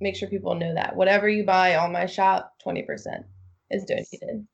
[0.00, 2.84] make sure people know that whatever you buy on my shop, 20%
[3.70, 4.46] is donated.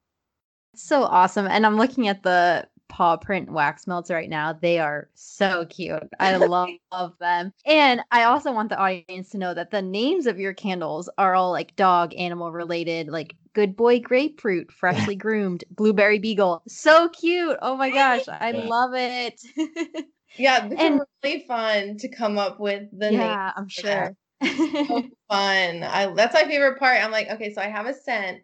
[0.75, 1.47] So awesome.
[1.47, 4.53] And I'm looking at the paw print wax melts right now.
[4.53, 6.03] They are so cute.
[6.21, 7.53] I love, love them.
[7.67, 11.35] And I also want the audience to know that the names of your candles are
[11.35, 16.63] all like dog animal related, like Good Boy Grapefruit, Freshly Groomed, Blueberry Beagle.
[16.69, 17.57] So cute.
[17.61, 18.29] Oh my gosh.
[18.29, 19.41] I love it.
[20.37, 23.21] yeah, it's and, really fun to come up with the name.
[23.21, 24.17] Yeah, I'm sure.
[24.43, 24.49] so
[25.29, 25.83] fun.
[25.83, 27.03] I that's my favorite part.
[27.03, 28.39] I'm like, okay, so I have a scent,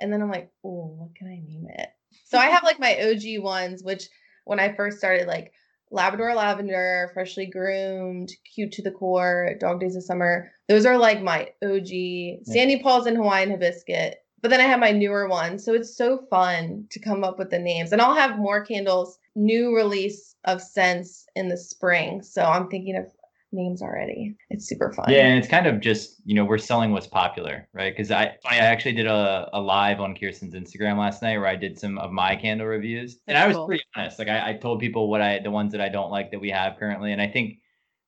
[0.00, 1.88] and then I'm like, oh, what can I name it?
[2.24, 4.08] So I have like my OG ones, which
[4.44, 5.52] when I first started, like
[5.90, 10.50] Labrador Lavender, Freshly Groomed, Cute to the Core, Dog Days of Summer.
[10.68, 11.88] Those are like my OG.
[11.88, 12.36] Yeah.
[12.42, 14.14] Sandy Paws and Hawaiian Hibiscus.
[14.42, 15.64] But then I have my newer ones.
[15.64, 17.92] So it's so fun to come up with the names.
[17.92, 22.22] And I'll have more candles, new release of scents in the spring.
[22.22, 23.06] So I'm thinking of
[23.52, 24.36] names already.
[24.50, 25.06] It's super fun.
[25.08, 27.94] Yeah, and it's kind of just you know we're selling what's popular, right?
[27.94, 31.56] Because I I actually did a, a live on Kirsten's Instagram last night where I
[31.56, 33.66] did some of my candle reviews, That's and I was cool.
[33.66, 34.18] pretty honest.
[34.18, 36.50] Like I, I told people what I the ones that I don't like that we
[36.50, 37.58] have currently, and I think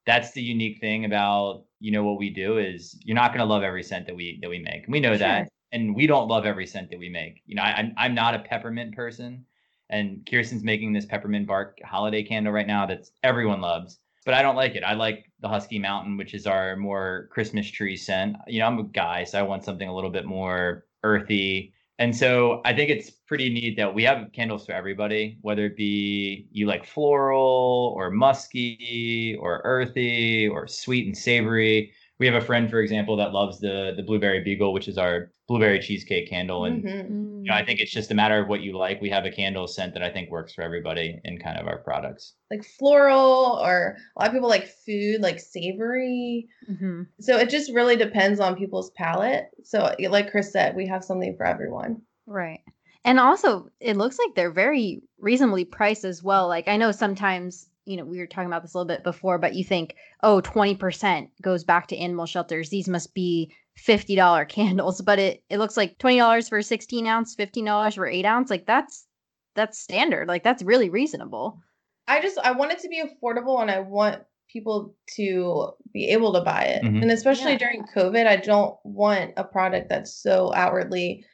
[0.06, 3.52] that's the unique thing about you know what we do is you're not going to
[3.52, 4.84] love every scent that we that we make.
[4.88, 5.18] We know sure.
[5.18, 7.42] that, and we don't love every scent that we make.
[7.46, 9.44] You know, I, I'm I'm not a peppermint person.
[9.90, 14.42] And Kirsten's making this peppermint bark holiday candle right now that's everyone loves but I
[14.42, 14.85] don't like it.
[14.85, 18.37] I like the Husky Mountain, which is our more Christmas tree scent.
[18.46, 21.72] You know, I'm a guy, so I want something a little bit more earthy.
[21.98, 25.79] And so I think it's pretty neat that we have candles for everybody, whether it
[25.79, 32.44] be you like floral or musky or earthy or sweet and savory we have a
[32.44, 36.66] friend, for example, that loves the the blueberry beagle, which is our blueberry cheesecake candle,
[36.66, 37.42] and mm-hmm.
[37.42, 39.00] you know, I think it's just a matter of what you like.
[39.00, 41.78] We have a candle scent that I think works for everybody in kind of our
[41.78, 46.48] products, like floral, or a lot of people like food, like savory.
[46.70, 47.02] Mm-hmm.
[47.20, 49.46] So it just really depends on people's palate.
[49.64, 52.02] So, like Chris said, we have something for everyone.
[52.26, 52.61] Right.
[53.04, 56.46] And also, it looks like they're very reasonably priced as well.
[56.46, 59.38] Like I know sometimes you know, we were talking about this a little bit before,
[59.38, 62.68] but you think, oh, 20% goes back to animal shelters.
[62.68, 67.94] These must be $50 candles, but it, it looks like $20 for 16 ounce, $15
[67.94, 68.51] for eight ounce.
[68.51, 69.07] Like that's,
[69.55, 70.29] that's standard.
[70.29, 71.61] Like that's really reasonable.
[72.07, 74.22] I just, I want it to be affordable and I want
[74.53, 76.83] people to be able to buy it.
[76.83, 77.03] Mm-hmm.
[77.03, 77.59] And especially yeah.
[77.59, 81.24] during COVID, I don't want a product that's so outwardly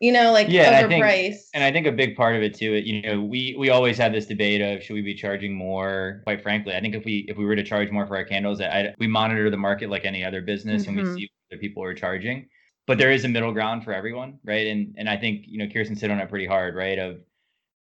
[0.00, 0.88] you know, like yeah, overpriced.
[0.92, 3.54] And I, think, and I think a big part of it too, you know, we
[3.58, 6.20] we always have this debate of should we be charging more?
[6.24, 8.60] Quite frankly, I think if we if we were to charge more for our candles,
[8.60, 10.88] I, we monitor the market like any other business, mm-hmm.
[10.90, 11.14] and we mm-hmm.
[11.16, 12.48] see what other people are charging.
[12.86, 14.66] But there is a middle ground for everyone, right?
[14.66, 16.98] And and I think you know Kirsten sit on it pretty hard, right?
[16.98, 17.20] Of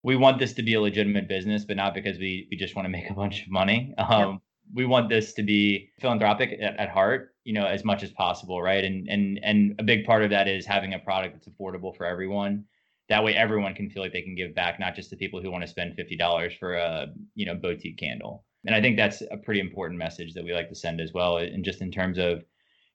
[0.04, 2.86] we want this to be a legitimate business, but not because we we just want
[2.86, 3.94] to make a bunch of money.
[3.98, 4.40] Um, yep.
[4.76, 8.62] We want this to be philanthropic at, at heart you know as much as possible
[8.62, 8.84] right?
[8.84, 12.06] And and and a big part of that is having a product that's affordable for
[12.06, 12.66] everyone.
[13.10, 15.52] That way everyone can feel like they can give back not just the people who
[15.52, 18.46] want to spend $50 for a you know boutique candle.
[18.66, 21.38] And i think that's a pretty important message that we like to send as well
[21.38, 22.44] and just in terms of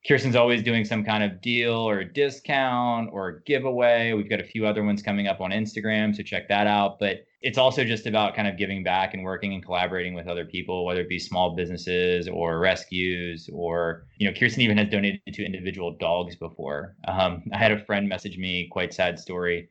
[0.06, 4.12] Kirsten's always doing some kind of deal or discount or giveaway.
[4.12, 6.98] We've got a few other ones coming up on Instagram, so check that out.
[6.98, 10.44] But it's also just about kind of giving back and working and collaborating with other
[10.44, 15.20] people, whether it be small businesses or rescues or, you know, Kirsten even has donated
[15.32, 16.96] to individual dogs before.
[17.06, 19.68] Um, I had a friend message me, quite sad story,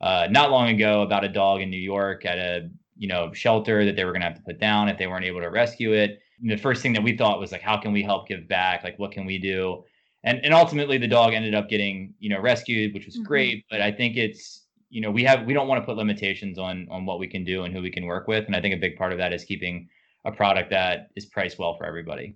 [0.00, 3.84] uh, not long ago about a dog in New York at a, you know, shelter
[3.84, 5.92] that they were going to have to put down if they weren't able to rescue
[5.92, 8.84] it the first thing that we thought was like, how can we help give back?
[8.84, 9.84] Like, what can we do?
[10.24, 13.24] And and ultimately, the dog ended up getting you know rescued, which was mm-hmm.
[13.24, 13.64] great.
[13.70, 16.88] But I think it's you know we have we don't want to put limitations on
[16.90, 18.44] on what we can do and who we can work with.
[18.46, 19.88] And I think a big part of that is keeping
[20.24, 22.34] a product that is priced well for everybody.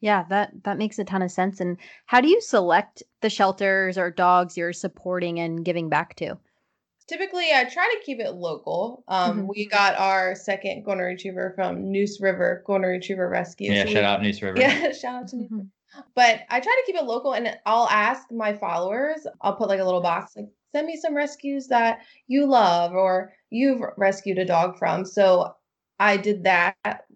[0.00, 1.60] Yeah, that that makes a ton of sense.
[1.60, 6.38] And how do you select the shelters or dogs you're supporting and giving back to?
[7.08, 9.04] Typically I try to keep it local.
[9.08, 9.48] Um, mm-hmm.
[9.48, 13.72] We got our second golden retriever from Neuse River Golden Retriever Rescue.
[13.72, 14.58] Yeah, so shout we, out Neuse River.
[14.60, 15.66] Yeah, shout out to Neuse mm-hmm.
[16.14, 19.80] But I try to keep it local and I'll ask my followers, I'll put like
[19.80, 24.44] a little box, like send me some rescues that you love or you've rescued a
[24.44, 25.04] dog from.
[25.04, 25.54] So
[25.98, 27.06] I did that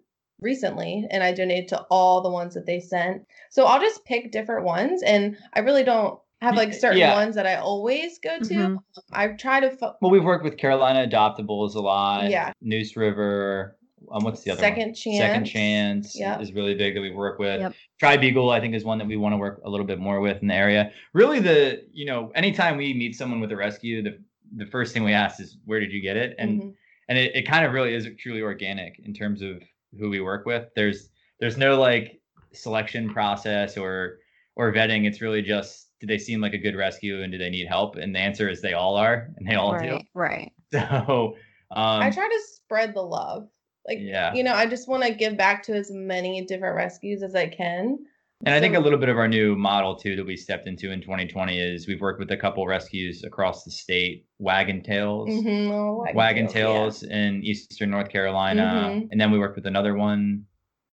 [0.41, 3.27] recently and I donated to all the ones that they sent.
[3.51, 7.15] So I'll just pick different ones and I really don't have like certain yeah.
[7.15, 8.55] ones that I always go to.
[8.55, 8.77] Mm-hmm.
[9.13, 9.71] I try to.
[9.71, 12.31] Fo- well, we've worked with Carolina Adoptables a lot.
[12.31, 12.53] Yeah.
[12.61, 13.77] Neuse River.
[14.11, 14.95] Um, what's the other Second one?
[14.95, 15.19] Chance.
[15.19, 16.41] Second Chance yep.
[16.41, 17.61] is really big that we work with.
[17.61, 17.75] Yep.
[17.99, 20.21] Tri Beagle, I think, is one that we want to work a little bit more
[20.21, 20.91] with in the area.
[21.13, 24.19] Really, the you know, anytime we meet someone with a rescue, the
[24.57, 26.71] the first thing we ask is, "Where did you get it?" And mm-hmm.
[27.09, 29.63] and it, it kind of really is truly organic in terms of
[29.99, 30.69] who we work with.
[30.75, 32.21] There's there's no like
[32.53, 34.19] selection process or
[34.57, 35.07] or vetting.
[35.07, 37.97] It's really just do they seem like a good rescue and do they need help?
[37.97, 40.05] And the answer is they all are, and they all right, do.
[40.15, 40.53] Right.
[40.73, 41.37] So
[41.73, 43.49] Um, I try to spread the love.
[43.87, 44.33] Like, Yeah.
[44.35, 47.49] you know, I just want to give back to as many different rescues as I
[47.49, 47.99] can.
[48.45, 50.91] And I think a little bit of our new model too that we stepped into
[50.91, 55.71] in 2020 is we've worked with a couple rescues across the state, Wagon Tails, Mhm,
[55.71, 56.51] oh, Wagon yeah.
[56.51, 59.09] Tails in Eastern North Carolina, Mhm.
[59.11, 60.47] and then we worked with another one.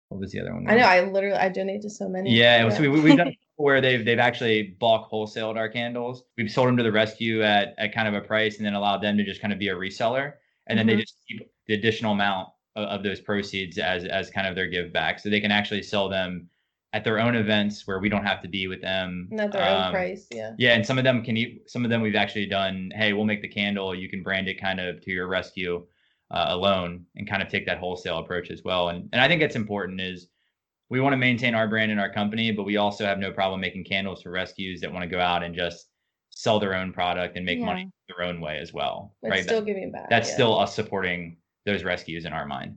[0.09, 0.69] What was the other one?
[0.69, 0.85] I know.
[0.87, 2.35] I literally I donate to so many.
[2.35, 6.25] Yeah, so we, we- we've done it where they've they've actually bulk wholesaled our candles.
[6.37, 8.99] We've sold them to the rescue at at kind of a price, and then allowed
[8.99, 10.35] them to just kind of be a reseller,
[10.67, 10.91] and then Mhm.
[10.91, 14.67] they just keep the additional amount of, of those proceeds as as kind of their
[14.67, 16.49] give back, so they can actually sell them
[16.93, 19.27] at their own events where we don't have to be with them.
[19.31, 20.29] Not their own Um, price.
[20.33, 20.53] Yeah.
[20.59, 21.69] Yeah, and some of them can eat.
[21.69, 22.93] Some of them we've actually done.
[22.95, 23.95] Hey, we'll make the candle.
[23.95, 25.87] You can brand it kind of to your rescue
[26.31, 28.89] uh, alone, and kind of take that wholesale approach as well.
[28.91, 30.29] And and I think it's important is
[30.91, 33.61] we want to maintain our brand in our company, but we also have no problem
[33.61, 35.89] making candles for rescues that want to go out and just
[36.31, 39.15] sell their own product and make money their own way as well.
[39.23, 39.43] But right.
[39.45, 40.11] still That- giving back.
[40.11, 40.35] that's yeah.
[40.35, 42.77] still us supporting those rescues in our mind.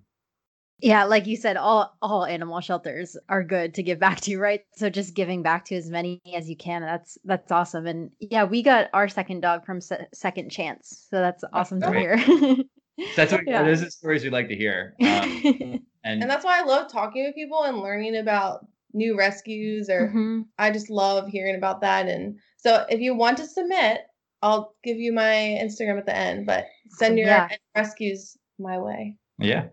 [0.80, 4.62] Yeah, like you said, all all animal shelters are good to give back to, right?
[4.76, 6.84] So just giving back to as many as you can.
[6.84, 7.88] That's that's awesome.
[7.88, 11.88] And yeah, we got our second dog from Se- Second Chance, so that's awesome to
[11.89, 12.20] great.
[12.20, 12.58] hear.
[13.15, 13.62] That's what Yeah.
[13.63, 14.96] those are stories we'd like to hear.
[15.02, 19.89] Um, and, And that's why I love talking with people and learning about new rescues
[19.89, 20.46] or Mhm.
[20.58, 22.08] I just love hearing about that.
[22.08, 24.02] And so if you want to submit,
[24.41, 27.50] I'll give you my Instagram at the end, but send your Yeah.
[27.76, 29.17] rescues my way.
[29.39, 29.67] yeah.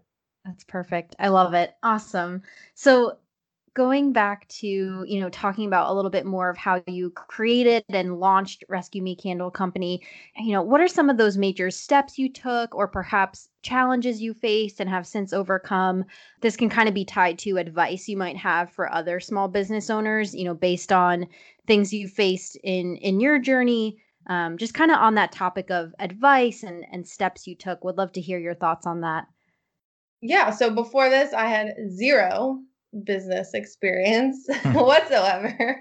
[0.44, 1.16] That's perfect.
[1.18, 1.74] I love it.
[1.82, 2.42] Awesome.
[2.74, 3.16] So
[3.74, 7.84] going back to, you know, talking about a little bit more of how you created
[7.88, 10.00] and launched Rescue Me Candle Company,
[10.36, 14.32] you know, what are some of those major steps you took or perhaps challenges you
[14.32, 16.04] faced and have since overcome?
[16.40, 19.90] This can kind of be tied to advice you might have for other small business
[19.90, 21.26] owners, you know, based on
[21.66, 23.98] things you faced in in your journey.
[24.26, 27.82] Um, just kind of on that topic of advice and and steps you took.
[27.82, 29.26] Would love to hear your thoughts on that.
[30.20, 30.50] Yeah.
[30.50, 32.62] So before this, I had zero
[33.04, 35.80] business experience whatsoever,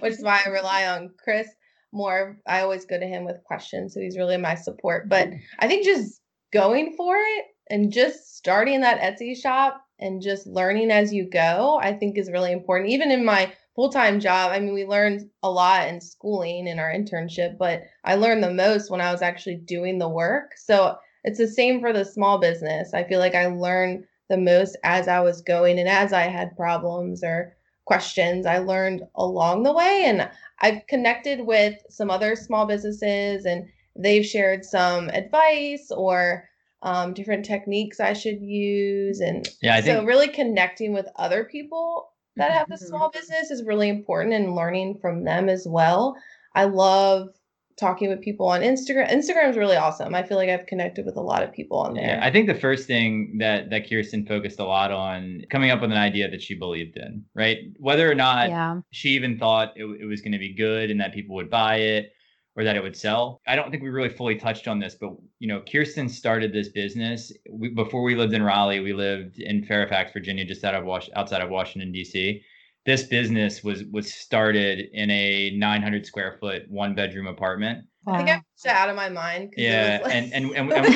[0.00, 1.48] which is why I rely on Chris
[1.92, 2.38] more.
[2.46, 3.94] I always go to him with questions.
[3.94, 5.08] So he's really my support.
[5.08, 6.20] But I think just
[6.52, 11.78] going for it and just starting that Etsy shop and just learning as you go,
[11.80, 12.90] I think is really important.
[12.90, 16.78] Even in my full time job, I mean, we learned a lot in schooling in
[16.78, 20.52] our internship, but I learned the most when I was actually doing the work.
[20.56, 22.92] So it's the same for the small business.
[22.94, 26.56] I feel like I learned the most as I was going and as I had
[26.56, 30.04] problems or questions, I learned along the way.
[30.06, 30.28] And
[30.60, 36.48] I've connected with some other small businesses and they've shared some advice or
[36.82, 39.20] um, different techniques I should use.
[39.20, 42.88] And Yeah, I so think really connecting with other people that have a Mhm.
[42.88, 46.16] small business is really important and learning from them as well.
[46.54, 47.28] I love
[47.76, 49.10] talking with people on Instagram.
[49.10, 50.14] Instagram is really awesome.
[50.14, 52.16] I feel like I've connected with a lot of people on there.
[52.16, 55.80] Yeah, I think the first thing that that Kirsten focused a lot on coming up
[55.80, 57.58] with an idea that she believed in, right?
[57.78, 58.80] Whether or not yeah.
[58.90, 61.76] she even thought it, it was going to be good and that people would buy
[61.76, 62.12] it
[62.54, 63.40] or that it would sell.
[63.46, 66.68] I don't think we really fully touched on this, but you know, Kirsten started this
[66.68, 68.80] business we, before we lived in Raleigh.
[68.80, 72.42] We lived in Fairfax, Virginia, just out of Was- outside of Washington D.C.
[72.84, 77.84] This business was was started in a 900 square foot one bedroom apartment.
[78.06, 79.50] I think I'm it out of my mind.
[79.52, 80.86] 'cause it Yeah, was like- and and and, and,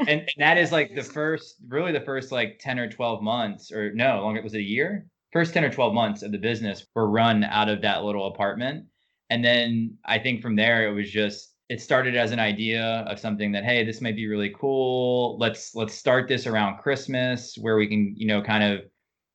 [0.00, 3.72] and, and that is like the first really the first like 10 or 12 months
[3.72, 6.86] or no longer was it a year first 10 or 12 months of the business
[6.94, 8.84] were run out of that little apartment
[9.30, 13.18] and then i think from there it was just it started as an idea of
[13.20, 17.76] something that hey this might be really cool let's let's start this around christmas where
[17.76, 18.80] we can you know kind of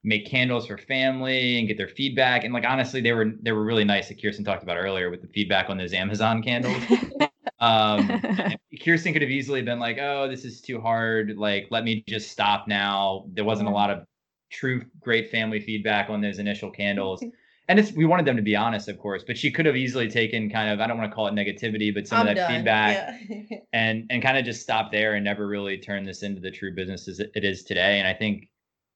[0.04, 3.66] make candles for family and get their feedback and like honestly they were they were
[3.66, 6.82] really nice that kirsten talked about earlier with the feedback on those amazon candles
[7.60, 8.10] um
[8.84, 11.36] Kirsten could have easily been like, "Oh, this is too hard.
[11.38, 14.06] Like, let me just stop now." There wasn't a lot of
[14.50, 17.24] true great family feedback on those initial candles.
[17.68, 20.10] And it's we wanted them to be honest, of course, but she could have easily
[20.10, 22.48] taken kind of I don't want to call it negativity, but some I'm of that
[22.48, 22.56] done.
[22.56, 23.60] feedback Yeah.
[23.74, 26.74] and and kind of just stop there and never really turn this into the true
[26.74, 28.00] business as it is today.
[28.00, 28.50] And I think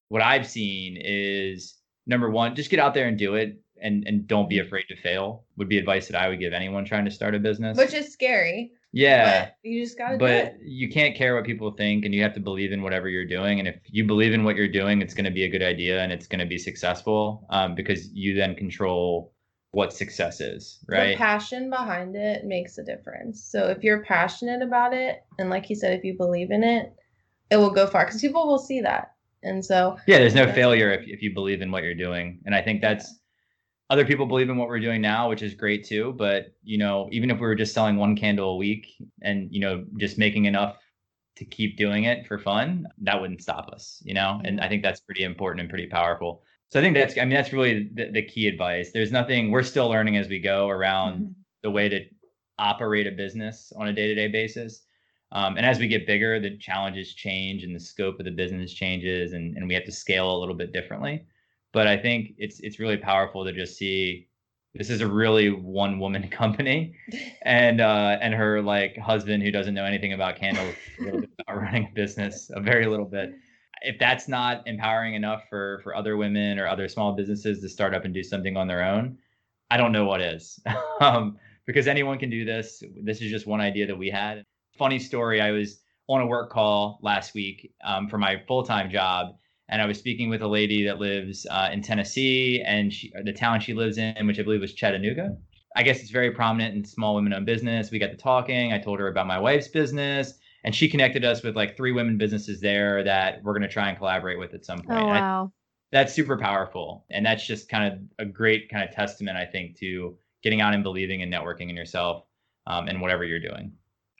[0.09, 4.27] what I've seen is number one, just get out there and do it and and
[4.27, 7.11] don't be afraid to fail would be advice that I would give anyone trying to
[7.11, 7.77] start a business.
[7.77, 8.71] Which is scary.
[8.91, 10.57] yeah But you just gotta do but it.
[10.63, 13.59] you can't care what people think and you have to believe in whatever you're doing
[13.59, 16.01] and if you believe in what you're doing it's going to be a good idea
[16.03, 19.33] and it's going to be successful um, because you then control
[19.71, 23.43] what success is The right passion behind it makes a difference.
[23.43, 26.93] So if you're passionate about it, and like you said, if you believe in it,
[27.49, 29.12] it will go far because people will see that.
[29.43, 32.55] And so yeah there's no failure if, if you believe in what you're doing and
[32.55, 33.19] i think that's
[33.89, 37.09] other people believe in what we're doing now which is great too but you know
[37.11, 38.87] even if we were just selling one candle a week
[39.21, 40.77] and you know just making enough
[41.35, 44.41] to keep doing it for fun, that wouldn't stop us, you know?
[44.43, 46.43] And I think that's pretty important and pretty powerful.
[46.69, 48.91] So I think that's, I mean, that's really the, the key advice.
[48.91, 51.31] There's nothing, we're still learning as we go around mm-hmm.
[51.63, 52.01] the way to
[52.59, 54.83] operate a business on a day to day basis.
[55.33, 58.71] Um, and as we get bigger, the challenges change and the scope of the business
[58.71, 61.25] changes, and, and we have to scale a little bit differently.
[61.71, 64.27] But I think it's it's really powerful to just see
[64.75, 66.95] this is a really one woman company,
[67.41, 71.95] and uh, and her like husband who doesn't know anything about candles, about running a
[71.95, 73.33] business, a very little bit.
[73.81, 77.95] If that's not empowering enough for for other women or other small businesses to start
[77.95, 79.17] up and do something on their own,
[79.71, 80.59] I don't know what is.
[81.01, 82.83] um, because anyone can do this.
[83.01, 84.43] This is just one idea that we had
[84.77, 85.41] funny story.
[85.41, 89.35] I was on a work call last week um, for my full time job,
[89.69, 93.33] and I was speaking with a lady that lives uh, in Tennessee, and she, the
[93.33, 95.35] town she lives in, which I believe was Chattanooga.
[95.75, 97.89] I guess it's very prominent in small women owned business.
[97.89, 98.73] We got to talking.
[98.73, 102.17] I told her about my wife's business, and she connected us with like three women
[102.17, 104.99] businesses there that we're going to try and collaborate with at some point.
[104.99, 105.51] Oh, wow.
[105.51, 105.57] I,
[105.91, 107.05] that's super powerful.
[107.11, 110.73] And that's just kind of a great kind of testament, I think, to getting out
[110.73, 112.25] and believing and networking in yourself
[112.67, 113.71] um, and whatever you're doing.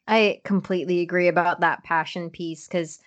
[0.08, 3.00] I completely agree about that passion piece because,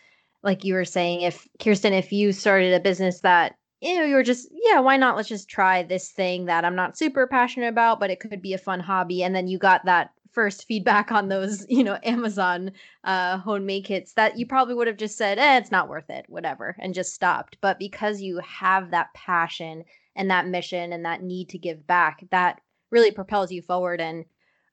[0.43, 4.15] like you were saying, if Kirsten, if you started a business that you know you
[4.15, 5.17] were just yeah, why not?
[5.17, 8.55] Let's just try this thing that I'm not super passionate about, but it could be
[8.55, 12.73] a fun hobby, and then you got that first feedback on those you know Amazon
[13.05, 16.25] uh, homemade kits that you probably would have just said, eh, it's not worth it,
[16.29, 17.59] whatever, and just stopped.
[17.61, 19.85] But because you have that passion
[20.15, 24.25] and that mission and that need to give back, that really propels you forward and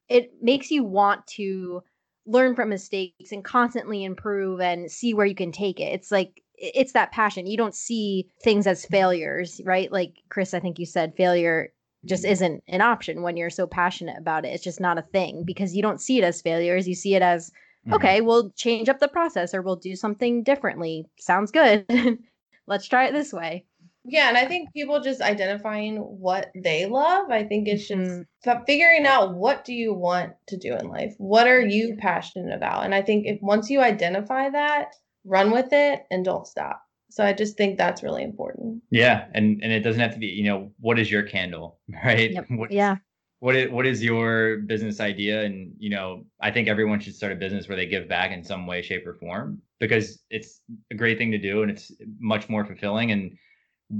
[0.09, 1.81] it makes you want to
[2.25, 5.93] learn from mistakes and constantly improve and see where you can take it.
[5.93, 7.47] It's like it's that passion.
[7.47, 9.91] You don't see things as failures, right?
[9.91, 11.73] Like Chris, I think you said failure
[12.05, 14.49] just isn't an option when you're so passionate about it.
[14.49, 16.87] It's just not a thing because you don't see it as failures.
[16.87, 17.49] You see it as
[17.85, 17.93] mm-hmm.
[17.93, 21.05] okay, we'll change up the process or we'll do something differently.
[21.17, 21.85] Sounds good.
[22.67, 23.65] Let's try it this way.
[24.05, 27.31] Yeah, and I think people just identifying what they love.
[27.31, 28.63] I think it's just mm-hmm.
[28.67, 31.13] figuring out what do you want to do in life?
[31.17, 32.83] What are you passionate about?
[32.83, 34.93] And I think if once you identify that,
[35.23, 36.81] run with it and don't stop.
[37.09, 38.81] So I just think that's really important.
[38.89, 42.31] Yeah, and and it doesn't have to be, you know, what is your candle, right?
[42.31, 42.45] Yep.
[42.49, 42.97] What, yeah.
[43.39, 45.43] What is what is your business idea?
[45.43, 48.43] And you know, I think everyone should start a business where they give back in
[48.43, 52.49] some way, shape, or form because it's a great thing to do and it's much
[52.49, 53.37] more fulfilling and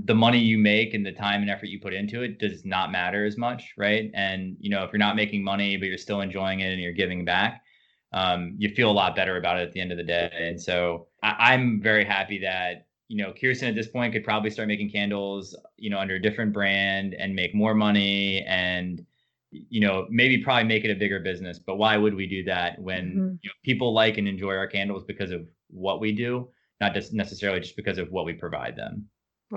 [0.06, 2.92] the money you make and the time and effort you put into it does not
[2.92, 4.10] matter as much, right?
[4.14, 6.94] And you know, if you're not making money but you're still enjoying it and you're
[6.94, 7.64] giving back,
[8.12, 10.32] um, you feel a lot better about it at the end of the day.
[10.34, 14.50] And so I, I'm very happy that you know Kirsten at this point could probably
[14.50, 19.06] start making candles, you know, under a different brand and make more money and
[19.52, 21.60] you know maybe probably make it a bigger business.
[21.60, 23.36] But why would we do that when mm-hmm.
[23.42, 26.50] you know, people like and enjoy our candles because of what we do,
[26.82, 29.08] not just necessarily just because of what we provide them.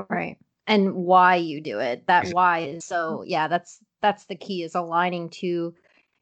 [0.09, 0.36] Right.
[0.66, 2.07] And why you do it.
[2.07, 3.30] That why is so mm-hmm.
[3.30, 5.74] yeah, that's that's the key is aligning to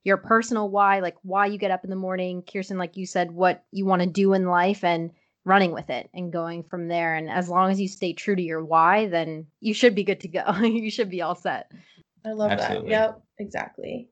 [0.05, 3.31] your personal why, like why you get up in the morning, Kirsten, like you said,
[3.31, 5.11] what you want to do in life and
[5.45, 7.15] running with it and going from there.
[7.15, 10.21] And as long as you stay true to your why, then you should be good
[10.21, 10.53] to go.
[10.63, 11.73] you should be all set.
[12.25, 12.91] I love Absolutely.
[12.91, 12.95] that.
[12.95, 14.09] Yep, exactly.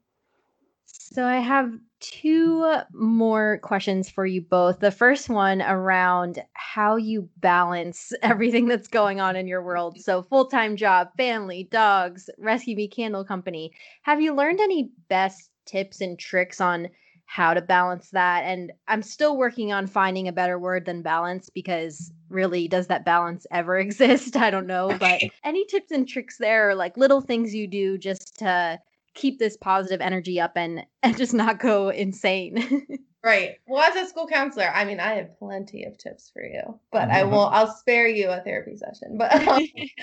[0.86, 1.72] So I have
[2.02, 4.80] two more questions for you both.
[4.80, 9.98] The first one around how you balance everything that's going on in your world.
[10.00, 13.72] So, full time job, family, dogs, Rescue Me Candle Company.
[14.02, 16.88] Have you learned any best tips and tricks on
[17.24, 18.42] how to balance that?
[18.44, 23.04] And I'm still working on finding a better word than balance because really, does that
[23.04, 24.36] balance ever exist?
[24.36, 24.96] I don't know.
[24.98, 28.80] But any tips and tricks there, like little things you do just to
[29.14, 32.86] keep this positive energy up and and just not go insane.
[33.24, 33.56] right.
[33.66, 37.10] Well, as a school counselor, I mean, I have plenty of tips for you, but
[37.10, 39.18] I will I'll spare you a therapy session.
[39.18, 39.62] But um,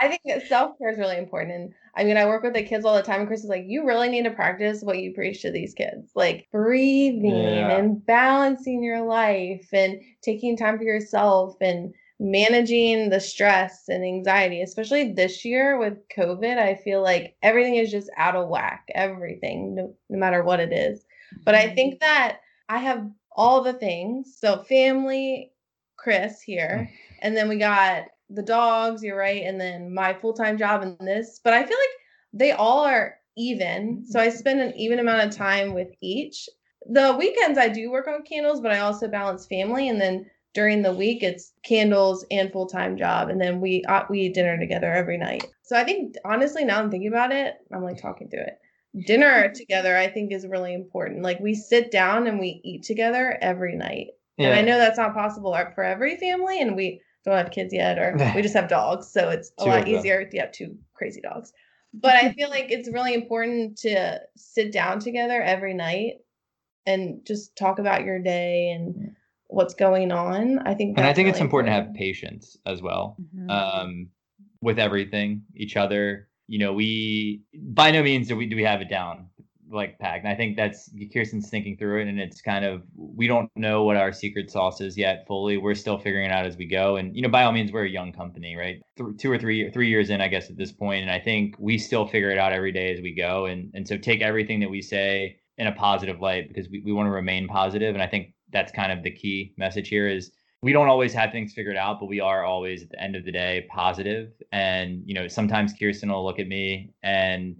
[0.00, 1.54] I think that self care is really important.
[1.54, 3.64] And I mean, I work with the kids all the time, and Chris is like,
[3.66, 7.76] you really need to practice what you preach to these kids, like breathing yeah.
[7.76, 14.62] and balancing your life and taking time for yourself and managing the stress and anxiety,
[14.62, 19.74] especially this year with COVID, I feel like everything is just out of whack, everything,
[19.74, 21.04] no, no matter what it is.
[21.44, 22.06] But I think mm-hmm.
[22.06, 24.36] that I have all the things.
[24.38, 25.52] So, family,
[25.96, 26.90] Chris here,
[27.20, 30.96] and then we got the dogs, you're right, and then my full time job and
[31.00, 31.40] this.
[31.44, 31.98] But I feel like
[32.32, 34.04] they all are even.
[34.08, 36.48] So, I spend an even amount of time with each.
[36.88, 40.80] The weekends I do work on candles, but I also balance family and then during
[40.80, 44.90] the week it's candles and full-time job and then we uh, we eat dinner together
[44.90, 45.44] every night.
[45.62, 48.58] So i think honestly now i'm thinking about it i'm like talking through it.
[49.06, 51.22] Dinner together i think is really important.
[51.22, 54.08] Like we sit down and we eat together every night.
[54.38, 57.98] And I know that's not possible for every family, and we don't have kids yet,
[57.98, 61.22] or we just have dogs, so it's a Two lot easier to have two crazy
[61.22, 61.52] dogs.
[61.94, 66.16] But I feel like it's really important to sit down together every night
[66.84, 69.16] and just talk about your day and
[69.48, 70.58] what's going on.
[70.60, 73.16] I think, and I that's think it's really important to have patience as well.
[73.34, 73.50] Mhm.
[73.50, 74.08] um,
[74.62, 76.28] with everything, each other.
[76.48, 79.28] You know, we by no means do we do we have it down
[79.70, 80.24] like packed.
[80.24, 83.84] And I think that's Kirsten's thinking through it, and it's kind of we don't know
[83.84, 85.56] what our secret sauce is yet fully.
[85.56, 86.96] We're still figuring it out as we go.
[86.96, 88.80] And you know, by all means, we're a young company, right?
[88.96, 91.56] Th- two or three three years in, I guess, at this point, and I think
[91.58, 93.46] we still figure it out every day as we go.
[93.46, 96.92] And and so take everything that we say in a positive light because we, we
[96.92, 97.94] want to remain positive.
[97.94, 100.30] And I think that's kind of the key message here is
[100.62, 103.24] we don't always have things figured out, but we are always at the end of
[103.24, 104.32] the day positive.
[104.52, 107.56] And you know, sometimes Kirsten will look at me and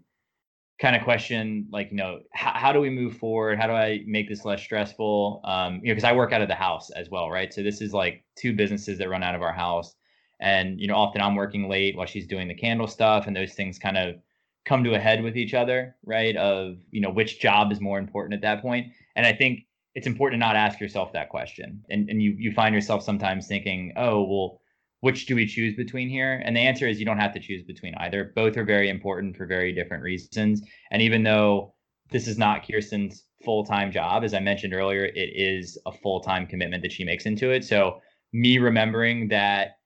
[0.81, 3.59] kind of question like, you know, how, how do we move forward?
[3.59, 5.41] How do I make this less stressful?
[5.45, 7.53] Um, you know, because I work out of the house as well, right?
[7.53, 9.95] So this is like two businesses that run out of our house.
[10.41, 13.55] And you know, often I'm working late while she's doing the candle stuff, and those
[13.55, 14.17] things kind of
[14.67, 16.37] come to a head with each other, right?
[16.37, 18.93] Of you know, which job is more important at that point.
[19.15, 19.61] And I think
[19.97, 21.83] it's important to not ask yourself that question.
[21.89, 24.61] And and you you find yourself sometimes thinking, oh, well,
[25.01, 26.43] which do we choose between here?
[26.45, 28.33] And the answer is you don't have to choose between either.
[28.37, 30.61] Both are very important for very different reasons.
[30.91, 31.75] And even though
[32.11, 36.83] this is not Kirsten's full-time job, as I mentioned earlier, it is a full-time commitment
[36.83, 37.65] that she makes into it.
[37.65, 38.01] So
[38.35, 39.79] me remembering that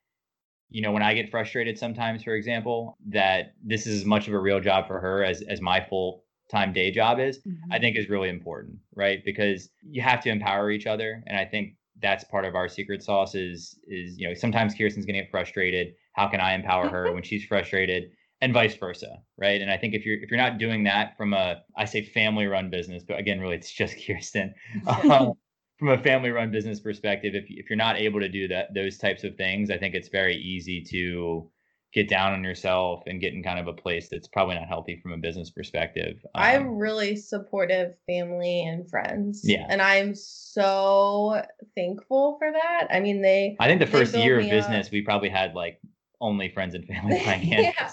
[0.70, 4.34] you know when i get frustrated sometimes for example that this is as much of
[4.34, 7.40] a real job for her as as my full time day job is
[7.70, 9.24] I think is really important, right?
[9.24, 13.02] Because you have to empower each other, and I think that's part of our secret
[13.02, 13.34] sauce.
[13.34, 15.94] Is is you know sometimes Kirsten's gonna get frustrated.
[16.14, 19.60] How can I empower her when she's frustrated, and vice versa, right?
[19.60, 22.46] And I think if you're if you're not doing that from a I say family
[22.46, 24.54] run business, but again, really it's just Kirsten.
[24.86, 25.32] Um,
[25.78, 28.98] from a family run business perspective, if if you're not able to do that those
[28.98, 31.50] types of things, I think it's very easy to
[31.92, 35.00] get down on yourself and get in kind of a place that's probably not healthy
[35.02, 36.24] from a business perspective.
[36.34, 39.40] I'm Um, really supportive family and friends.
[39.44, 39.66] Yeah.
[39.68, 41.42] And I'm so
[41.74, 42.88] thankful for that.
[42.90, 44.92] I mean, they I think the first year of business, up.
[44.92, 45.80] we probably had like
[46.20, 47.90] only friends and family yeah.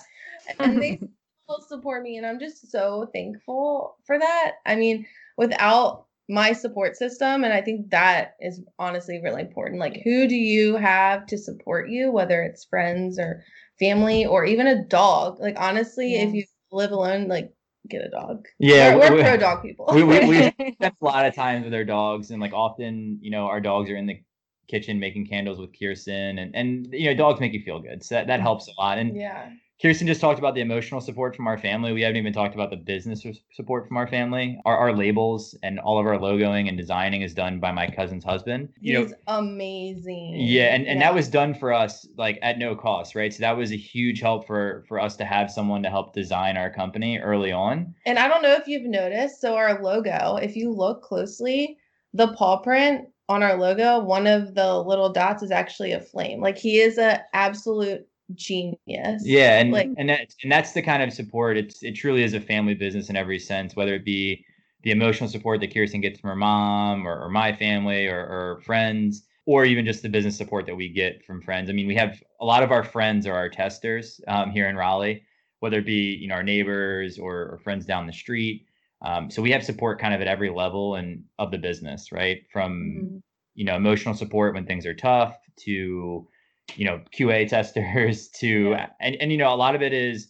[0.60, 0.98] And they
[1.46, 4.54] still support me and I'm just so thankful for that.
[4.66, 9.80] I mean, without my support system and I think that is honestly really important.
[9.80, 13.44] Like who do you have to support you whether it's friends or
[13.80, 15.40] family or even a dog?
[15.40, 17.52] Like honestly, if you live alone like
[17.90, 18.46] get a dog.
[18.60, 19.90] Yeah, we're, we're we- pro dog people.
[19.94, 20.38] we, we, we
[20.74, 23.90] spend a lot of times with our dogs, and like often, you know, our dogs
[23.90, 24.22] are in the
[24.68, 28.16] kitchen making candles with Kirsten, and and you know, dogs make you feel good, so
[28.16, 28.98] that, that helps a lot.
[28.98, 29.50] And yeah.
[29.80, 31.94] Kirsten just talked about the emotional support from our family.
[31.94, 33.24] We haven't even talked about the business
[33.54, 34.60] support from our family.
[34.66, 38.24] Our, our labels and all of our logoing and designing is done by my cousin's
[38.24, 38.70] husband.
[38.82, 40.34] You know, amazing.
[40.36, 41.08] Yeah, and, and Yeah.
[41.08, 43.32] that was done for us like at no cost, right?
[43.32, 46.58] So that was a huge help for for us to have someone to help design
[46.58, 47.94] our company early on.
[48.08, 51.78] And I don't know if you've noticed, so our logo, if you look closely,
[52.14, 56.42] the paw print on our logo, one of the little dots is actually a flame.
[56.42, 59.24] Like he is a absolute genius.
[59.26, 61.58] Yeah, and Like- and that and that's the kind of support.
[61.58, 64.46] It's it truly is a family business in every sense, whether it be
[64.84, 68.62] the emotional support that Kirsten gets from her mom or, or my family or, or
[68.66, 71.70] friends, or even just the business support that we get from friends.
[71.70, 74.76] I mean, we have a lot of our friends are our testers um, here in
[74.76, 75.24] Raleigh,
[75.60, 78.66] whether it be you know our neighbors or, or friends down the street.
[79.02, 82.44] Um, so we have support kind of at every level and of the business, right?
[82.52, 83.22] From Mhm.
[83.56, 86.28] you know emotional support when things are tough to
[86.76, 88.90] you know qa testers to Yeah.
[89.00, 90.30] and, and you know a lot of it is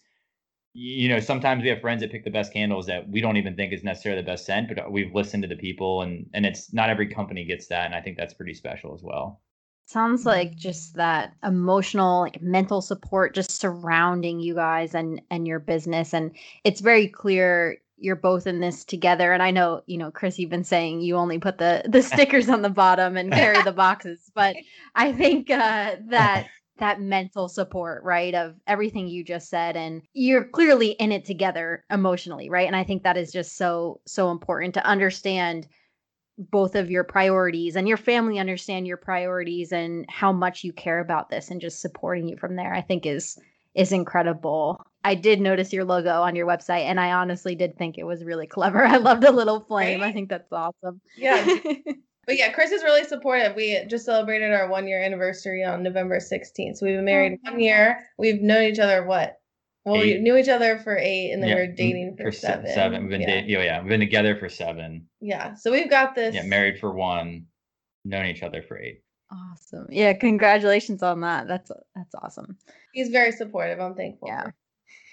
[0.74, 3.56] you know sometimes we have friends that pick the best candles that we don't even
[3.56, 6.74] think is necessarily the best scent but we've listened to the people and and it's
[6.74, 9.42] not every company gets that and i think that's pretty special as well
[9.86, 15.60] Sounds like just that emotional, like mental support just surrounding you guys and and your
[15.60, 16.14] business.
[16.14, 16.36] And
[16.66, 19.34] it's very clear you're both in this together.
[19.34, 22.50] And I know, you know, Chris, you've been saying you only put the the stickers
[22.50, 24.56] on the bottom and carry the boxes, but
[24.96, 30.44] I think uh, that that mental support, right, of everything you just said, and you're
[30.44, 32.68] clearly in it together emotionally, right?
[32.68, 35.68] And I think that is just so so important to understand
[36.38, 41.00] both of your priorities and your family understand your priorities and how much you care
[41.00, 43.40] about this and just supporting you from there i think is
[43.74, 47.98] is incredible i did notice your logo on your website and i honestly did think
[47.98, 51.58] it was really clever i love the little flame i think that's awesome Yeah.
[52.28, 53.56] But yeah, Chris is really supportive.
[53.56, 56.76] We just celebrated our one year anniversary on November 16th.
[56.76, 58.00] So we've been married oh, one year.
[58.18, 59.40] We've known each other what?
[59.86, 62.34] Well, we knew each other for eight and then Yeah, we are mm, dating for,
[62.34, 62.74] se- seven.
[62.74, 63.28] seven we've been yeah.
[63.28, 65.54] dating yeah, oh, yeah we've been together for seven yeah.
[65.54, 66.36] So we've got this.
[66.36, 67.46] yeah married for one
[68.04, 69.02] known each other for eight.
[69.32, 69.88] Awesome.
[69.90, 71.48] Yeah, congratulations on that.
[71.48, 72.58] That's that's awesome.
[72.92, 73.80] He's very supportive.
[73.80, 74.28] I'm thankful.
[74.28, 74.52] Yeah.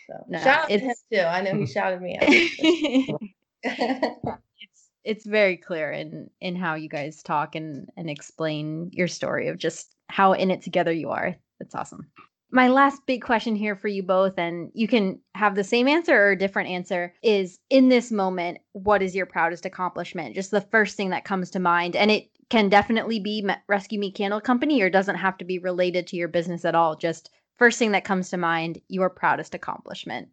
[0.06, 1.20] So No, shout out to him it's- too.
[1.20, 2.24] I know he shouted me out.
[3.62, 9.48] it's it's very clear in in how you guys talk and and explain your story
[9.48, 11.34] of just how in it together you are.
[11.58, 12.10] That's awesome.
[12.50, 16.14] My last big question here for you both, and you can have the same answer
[16.14, 20.36] or a different answer, is in this moment, what is your proudest accomplishment?
[20.36, 21.96] Just the first thing that comes to mind.
[21.96, 26.06] And it can definitely be Rescue Me Candle Company or doesn't have to be related
[26.08, 26.94] to your business at all.
[26.94, 30.28] Just first thing that comes to mind, your proudest accomplishment.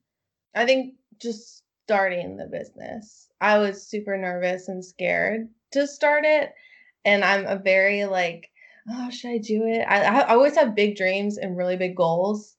[0.55, 3.29] I think just starting the business.
[3.41, 6.53] I was super nervous and scared to start it.
[7.05, 8.49] And I'm a very like,
[8.89, 9.81] oh, should I do it?
[9.81, 12.55] I, I always have big dreams and really big goals.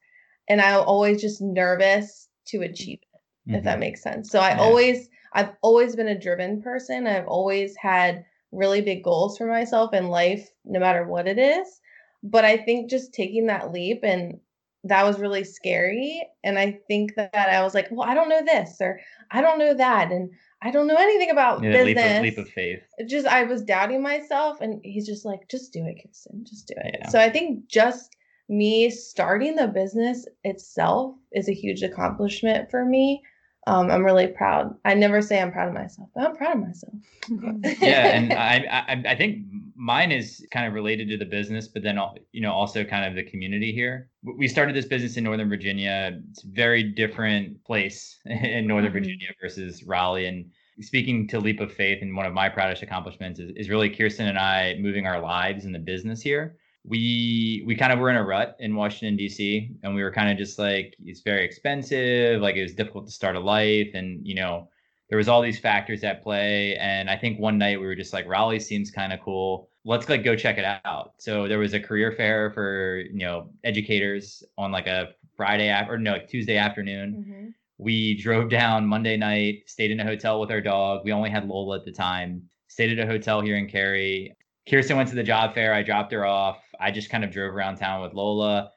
[0.48, 3.80] And I'm always just nervous to achieve it, if that mm-hmm.
[3.80, 4.30] makes sense.
[4.30, 4.60] So I Yeah.
[4.60, 7.06] always, I've always been a driven person.
[7.06, 11.80] I've always had really big goals for myself in life, no matter what it is.
[12.22, 14.40] But I think just taking that leap and
[14.84, 16.26] that was really scary.
[16.42, 19.58] And I think that I was like, well, I don't know this or I don't
[19.58, 20.10] know that.
[20.10, 20.30] And
[20.60, 22.18] I don't know anything about Yeah, that leap business.
[22.18, 22.82] of, leap of faith.
[23.06, 26.44] Just I was doubting myself and he's just like, just do it, Kirsten.
[26.44, 26.96] Just do it.
[27.00, 27.08] Yeah.
[27.08, 28.16] So I think just
[28.48, 33.22] me starting the business itself is a huge accomplishment for me.
[33.66, 34.74] Um, I'm really proud.
[34.84, 36.94] I never say I'm proud of myself, but I'm proud of myself.
[37.80, 38.56] yeah, and I,
[38.88, 39.46] I I think
[39.76, 41.98] mine is kind of related to the business, but then
[42.32, 44.10] you know also kind of the community here.
[44.24, 46.20] We started this business in Northern Virginia.
[46.30, 48.94] It's a very different place in Northern Mhm.
[48.94, 50.26] Virginia versus Raleigh.
[50.26, 50.50] And
[50.80, 54.26] speaking to leap of faith, and one of my proudest accomplishments is, is really Kirsten
[54.26, 56.56] and I moving our lives in the business here.
[56.84, 59.70] We we kind of were in a rut in Washington D.C.
[59.82, 63.12] and we were kind of just like it's very expensive, like it was difficult to
[63.12, 64.68] start a life, and you know
[65.08, 68.14] there was all these factors at play and i think one night we were just
[68.14, 69.68] like raleigh seems kind of cool.
[69.84, 71.14] Let's like go check it out.
[71.18, 75.88] So there was a career fair for you know educators on like a friday af-
[75.90, 77.24] or no like tuesday afternoon.
[77.28, 77.54] Mhm.
[77.78, 81.04] we drove down monday night stayed in a hotel with our dog.
[81.04, 82.42] We only had lola at the time.
[82.68, 84.34] Stayed at a hotel here in cary.
[84.68, 85.74] Kirsten went to the job fair.
[85.74, 88.70] I dropped her off i just kind of drove around town with lola.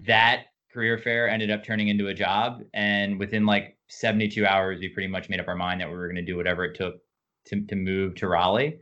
[0.00, 4.88] That career fair ended up turning into a job and within like 72 hours we
[4.88, 6.96] pretty much made up our mind that we were going to do whatever it took
[7.46, 8.80] to, to move to raleigh.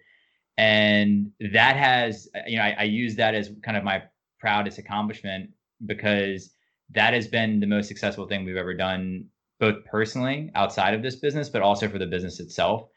[0.56, 4.02] And that has uh, you know I, I use that as kind of my
[4.38, 5.50] proudest accomplishment
[5.86, 6.50] because
[6.90, 9.26] that has been the most successful thing we've ever done
[9.60, 12.88] both personally outside of this business but also for the business itself.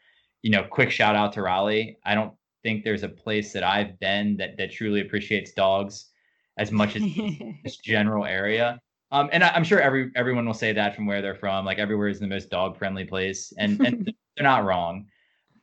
[0.42, 1.98] You know quick shout out to raleigh.
[2.04, 2.32] I don't
[2.66, 6.10] think there's a place that i've been that that truly appreciates dogs
[6.56, 7.02] as much as
[7.64, 8.80] this general area.
[9.12, 11.64] Um, and I, I'm sure every everyone will say that from where they're from.
[11.64, 14.04] Like everywhere is the most dog friendly place, and, and
[14.36, 15.06] they're not wrong.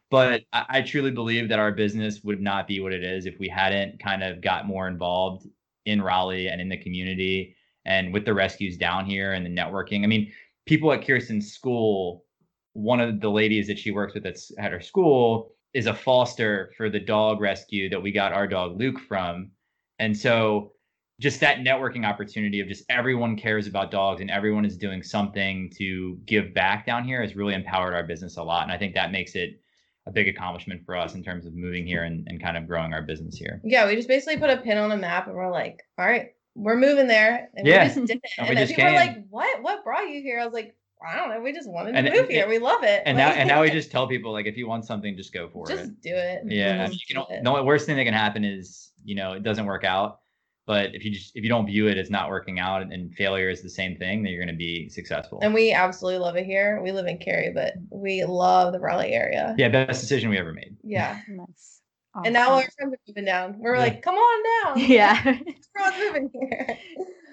[0.10, 3.40] But I, I truly believe that our business would not be what it is if
[3.40, 5.48] we hadn't kind of got more involved
[5.86, 10.04] in Raleigh and in the community and with the rescues down here and the networking.
[10.04, 10.32] I mean,
[10.66, 12.24] people at Kirsten's school,
[12.72, 16.72] one of the ladies that she works with at, at her school is a foster
[16.78, 19.52] for the dog rescue that we got our dog Luke from.
[20.00, 20.72] And so
[21.20, 25.72] just that networking opportunity of just everyone cares about dogs and everyone is doing something
[25.78, 28.64] to give back down here has really empowered our business a lot.
[28.64, 29.60] And I think that makes it
[30.06, 32.94] a big accomplishment for us in terms of moving here and, and kind of growing
[32.94, 33.62] our business here.
[33.64, 36.32] Yeah, we just basically put a pin on a map and we're like, all right,
[36.56, 37.50] we're moving there.
[37.56, 37.84] And Yeah.
[37.84, 38.32] we just did it.
[38.38, 39.64] And And, we then just people were like, what?
[39.64, 40.40] What brought you here?
[40.40, 41.42] I was like, I don't know.
[41.42, 42.48] We just wanted to And- move and- here.
[42.48, 43.04] We love it.
[43.06, 45.50] And now and now we just tell people like if you want something, just go
[45.50, 45.86] for just it.
[45.88, 46.44] Just do it.
[46.48, 46.84] Yeah.
[46.84, 49.44] I Just you do can, the worst thing that can happen is, you know, it
[49.44, 50.20] doesn't work out.
[50.66, 53.14] But if you just if you don't view it as not working out and, and
[53.14, 55.40] failure is the same thing, then you're gonna be successful.
[55.42, 56.80] And we absolutely love it here.
[56.82, 59.56] We live in Cary, but we love the Raleigh area.
[59.58, 60.78] yeah, best decision we ever made.
[60.82, 61.20] Yeah.
[61.28, 61.82] nice.
[62.24, 63.56] And now our friends are moving down.
[63.60, 63.82] We're Yeah.
[63.82, 64.44] like, come on
[64.78, 64.90] down.
[64.90, 65.18] yeah.
[65.26, 66.78] Everyone's moving here.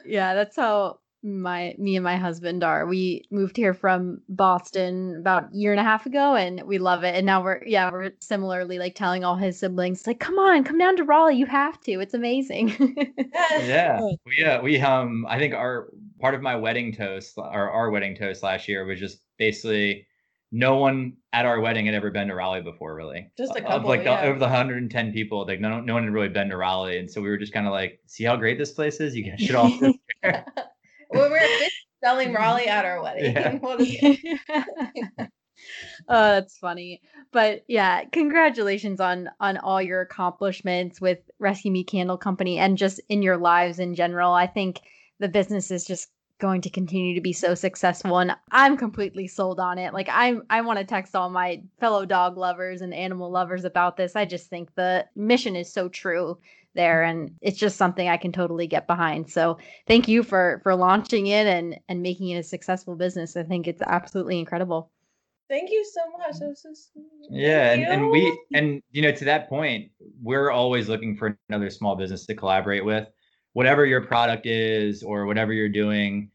[0.07, 2.87] Yeah, that's how my me and my husband are.
[2.87, 7.05] We moved here from Boston about a year and a half ago and we love
[7.05, 7.15] it.
[7.15, 10.79] And now we're yeah, we're similarly like telling all his siblings like, "Come on, come
[10.79, 11.37] down to Raleigh.
[11.37, 12.01] You have to.
[12.01, 12.71] It's amazing."
[13.61, 15.89] yeah we uh, we um i think our
[16.21, 20.07] part of my wedding toast or our wedding toast last year was just basically
[20.53, 23.65] no one at our wedding had ever been to raleigh before really Just a of
[23.65, 26.57] couple, like the, over the 110 people like no, no one had really been to
[26.57, 29.15] raleigh and so we were just kind of like see how great this place is
[29.15, 30.45] you guys should all move here."
[31.13, 31.30] Well, we're busy
[32.03, 32.37] selling mm-hmm.
[32.37, 33.33] Raleigh at our wedding.
[33.33, 33.55] Yeah.
[33.61, 33.97] What is-
[36.09, 37.01] oh, that's funny.
[37.33, 43.01] But yeah, congratulations on on all your accomplishments with Rescue Me Candle Company and just
[43.09, 44.33] in your lives in general.
[44.33, 44.81] I think
[45.19, 49.61] the business is just going to continue to be so successful and I'm completely sold
[49.61, 49.93] on it.
[49.93, 53.99] Like I'm I want to text all my fellow dog lovers and animal lovers about
[53.99, 54.17] this.
[54.17, 56.39] I just think the mission is so true
[56.75, 59.31] there and it's just something I can totally get behind.
[59.31, 63.37] So thank you for for launching it and and making it a successful business.
[63.37, 64.91] I think it's absolutely incredible.
[65.49, 66.39] Thank you so much.
[66.39, 67.07] That so sweet.
[67.29, 69.91] Yeah, and, and we and you know to that point,
[70.23, 73.09] we're always looking for another small business to collaborate with.
[73.53, 76.31] Whatever your product is or whatever you're doing,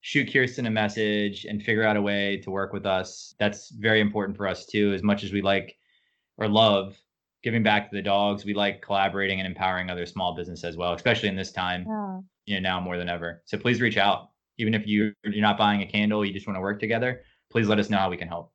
[0.00, 3.34] shoot Kirsten a message and figure out a way to work with us.
[3.40, 4.92] That's very important for us too.
[4.92, 5.76] As much as we like
[6.36, 6.96] or love
[7.42, 10.94] giving back to the dogs, we like collaborating and empowering other small business as well,
[10.94, 11.84] especially in this time.
[11.88, 12.20] Yeah.
[12.46, 13.42] You know, now more than ever.
[13.44, 14.30] So please reach out.
[14.58, 17.68] Even if you you're not buying a candle, you just want to work together, please
[17.68, 18.52] let us know how we can help.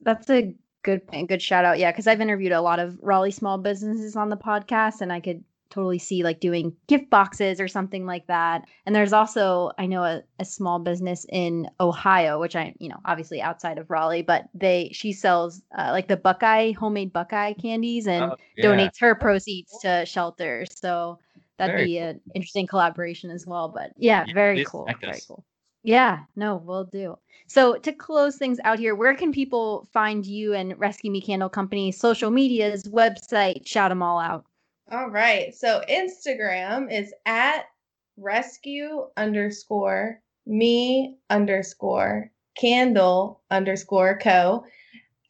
[0.00, 1.28] That's a good point.
[1.28, 1.78] Good shout out.
[1.78, 5.20] Yeah, because I've interviewed a lot of Raleigh small businesses on the podcast, and I
[5.20, 8.66] could totally see like doing gift boxes or something like that.
[8.84, 13.00] And there's also, I know a, a small business in Ohio, which I, you know,
[13.06, 18.06] obviously outside of Raleigh, but they, she sells uh, like the Buckeye homemade Buckeye candies
[18.06, 18.66] and Oh, yeah.
[18.66, 20.68] donates her proceeds to shelters.
[20.78, 21.18] So
[21.56, 23.68] that'd Very be an interesting collaboration as well.
[23.68, 24.88] But yeah, Yeah, very cool.
[25.00, 25.44] Very cool.
[25.84, 27.18] Yeah, no, we'll do.
[27.48, 31.48] So to close things out here, where can people find you and Rescue Me Candle
[31.48, 34.44] Company, social medias, website, shout them all out.
[34.92, 35.54] All right.
[35.54, 37.64] So Instagram is at
[38.18, 44.64] rescue underscore me underscore candle underscore co.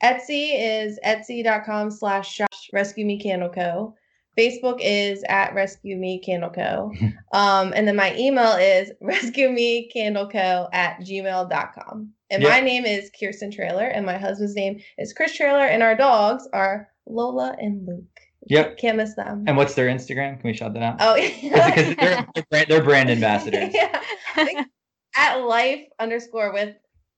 [0.02, 2.40] Etsy is etsy.com slash
[2.72, 3.94] rescue me candle co.
[4.36, 6.90] Facebook is at rescue me candle co.
[7.32, 12.10] Um, and then my email is rescue me candle co at gmail.com.
[12.30, 12.48] And Yeah.
[12.48, 16.46] my name is Kirsten Trailer, and my husband's name is Chris Trailer, and our dogs
[16.52, 18.20] are Lola and Luke.
[18.46, 18.78] Yep.
[18.78, 19.44] Can't miss them.
[19.46, 20.40] And what's their Instagram?
[20.40, 20.96] Can we shout that out?
[21.00, 23.70] Oh, Because they're, they're brand, they're brand ambassadors.
[23.74, 24.02] yeah.
[25.14, 26.74] At life underscore with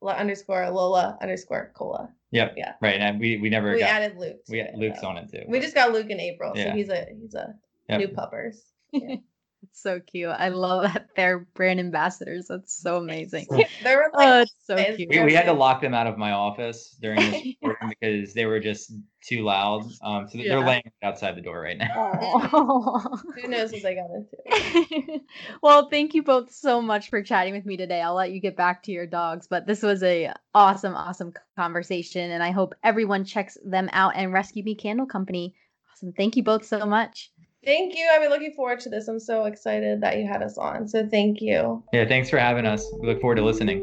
[0.07, 2.11] underscore Lola underscore cola.
[2.33, 2.55] Yep.
[2.57, 2.73] Yeah.
[2.83, 3.01] Right.
[3.01, 4.41] And we we never We got added Luke.
[4.49, 5.09] we Luke's though.
[5.09, 5.45] on it too.
[5.49, 6.75] We just got Luke in April, so Yeah.
[6.75, 7.55] he's a he's a
[7.89, 8.01] Yep.
[8.01, 8.63] new puppers.
[9.71, 10.29] It's so cute.
[10.31, 12.47] I love that they're brand ambassadors.
[12.49, 13.47] That's so amazing.
[13.83, 15.09] They were Oh, like, it's so cute.
[15.11, 18.47] we, we had to lock them out of my office during this recording because they
[18.47, 18.93] were just
[19.23, 19.85] too loud.
[20.03, 20.67] Um, so they're Yeah.
[20.67, 21.93] laying outside the door right now.
[21.97, 23.09] Aw.
[23.35, 25.21] who knows what they got into.
[25.63, 28.01] well, thank you both so much for chatting with me today.
[28.01, 32.31] I'll let you get back to your dogs, but this was a awesome, awesome conversation,
[32.31, 35.55] and I hope everyone checks them out and Rescue Me Candle Company.
[35.93, 36.13] Awesome.
[36.13, 37.31] Thank you both so much.
[37.65, 38.09] Thank you.
[38.13, 39.09] I've been looking forward to this.
[39.09, 40.87] I'm so excited that you had us on.
[40.89, 41.83] So thank you.
[41.93, 42.07] Yeah.
[42.07, 42.85] Thanks for having us.
[43.01, 43.83] We look forward to listening.